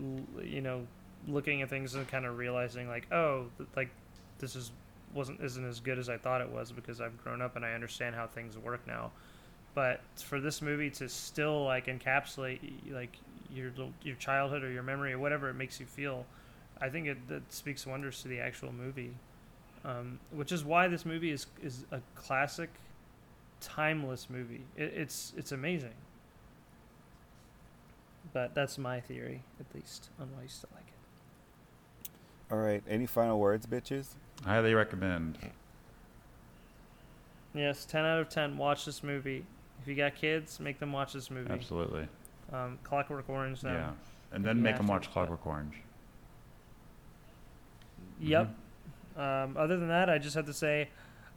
you 0.43 0.61
know, 0.61 0.87
looking 1.29 1.63
at 1.63 1.71
things 1.71 1.95
and 1.95 2.09
kind 2.09 2.27
of 2.27 2.39
realizing 2.39 2.89
like, 2.89 3.11
oh, 3.13 3.47
like, 3.77 3.91
this 4.39 4.57
is 4.57 4.73
wasn't 5.15 5.41
isn't 5.41 5.65
as 5.65 5.79
good 5.79 5.99
as 5.99 6.09
I 6.09 6.17
thought 6.17 6.41
it 6.41 6.51
was 6.51 6.73
because 6.73 7.01
I've 7.01 7.23
grown 7.23 7.41
up 7.41 7.57
and 7.57 7.65
I 7.65 7.73
understand 7.73 8.15
how 8.15 8.27
things 8.27 8.59
work 8.59 8.87
now. 8.87 9.13
But 9.75 10.01
for 10.17 10.41
this 10.41 10.61
movie 10.61 10.91
to 10.91 11.09
still 11.09 11.65
like 11.65 11.87
encapsulate 11.87 12.61
like 12.91 13.17
your 13.55 13.71
your 14.03 14.17
childhood 14.17 14.65
or 14.65 14.71
your 14.71 14.83
memory 14.83 15.13
or 15.13 15.19
whatever 15.19 15.49
it 15.49 15.55
makes 15.55 15.79
you 15.79 15.87
feel, 15.87 16.27
I 16.81 16.89
think 16.89 17.07
it 17.07 17.29
that 17.29 17.53
speaks 17.53 17.87
wonders 17.87 18.23
to 18.23 18.29
the 18.29 18.41
actual 18.41 18.73
movie 18.73 19.15
um, 19.87 20.18
which 20.33 20.53
is 20.53 20.64
why 20.64 20.88
this 20.88 21.07
movie 21.07 21.31
is 21.31 21.46
is 21.62 21.85
a 21.92 22.01
classic, 22.14 22.70
timeless 23.61 24.29
movie. 24.29 24.64
It, 24.77 24.92
it's 24.94 25.33
it's 25.37 25.53
amazing. 25.53 25.94
But 28.33 28.55
that's 28.55 28.77
my 28.77 29.01
theory, 29.01 29.42
at 29.61 29.66
least, 29.75 30.11
on 30.20 30.29
why 30.35 30.42
you 30.42 30.49
still 30.49 30.68
like 30.75 30.88
it. 30.88 32.11
All 32.53 32.59
right. 32.59 32.83
Any 32.88 33.07
final 33.07 33.38
words, 33.38 33.64
bitches? 33.66 34.09
Highly 34.44 34.75
recommend. 34.75 35.38
Yes, 37.55 37.87
ten 37.87 38.05
out 38.05 38.18
of 38.18 38.29
ten. 38.29 38.59
Watch 38.59 38.85
this 38.85 39.03
movie. 39.03 39.46
If 39.81 39.88
you 39.88 39.94
got 39.94 40.16
kids, 40.16 40.59
make 40.61 40.81
them 40.81 40.92
watch 40.92 41.12
this 41.12 41.31
movie. 41.31 41.51
Absolutely. 41.51 42.09
Um, 42.53 42.79
Clockwork 42.83 43.29
Orange. 43.29 43.61
Them. 43.61 43.75
Yeah. 43.75 43.90
And 44.33 44.44
then 44.44 44.61
make 44.61 44.77
them 44.77 44.88
watch 44.88 45.11
Clockwork 45.11 45.46
Orange. 45.46 45.75
Yep. 48.20 48.51
Um, 49.17 49.57
other 49.57 49.79
than 49.79 49.89
that, 49.89 50.11
I 50.11 50.19
just 50.19 50.35
have 50.35 50.47
to 50.47 50.53
say, 50.53 50.89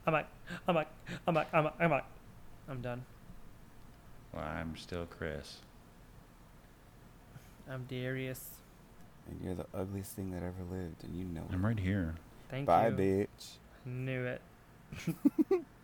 I'm 0.06 0.14
back. 0.14 0.28
I'm 0.68 0.76
back. 0.76 0.88
I'm 1.28 1.34
back. 1.34 1.48
I'm 1.54 1.64
back. 1.64 1.74
I'm 1.80 1.90
back. 1.90 2.06
I'm 2.68 2.82
done. 2.82 3.06
Well, 4.34 4.44
I'm 4.44 4.76
still 4.76 5.06
Chris. 5.06 5.58
I'm 7.70 7.86
Darius. 7.86 8.50
And 9.30 9.40
you're 9.44 9.56
the 9.56 9.66
ugliest 9.74 10.16
thing 10.16 10.32
that 10.32 10.44
ever 10.44 10.64
lived, 10.72 11.04
and 11.04 11.16
you 11.16 11.24
know 11.24 11.42
it. 11.42 11.54
I'm 11.54 11.66
right 11.66 11.80
here. 11.80 12.16
Thank 12.50 12.66
Bye, 12.66 12.88
you. 12.88 12.92
Bye, 12.96 13.02
bitch. 13.02 13.50
Knew 13.86 14.26
it. 14.26 14.42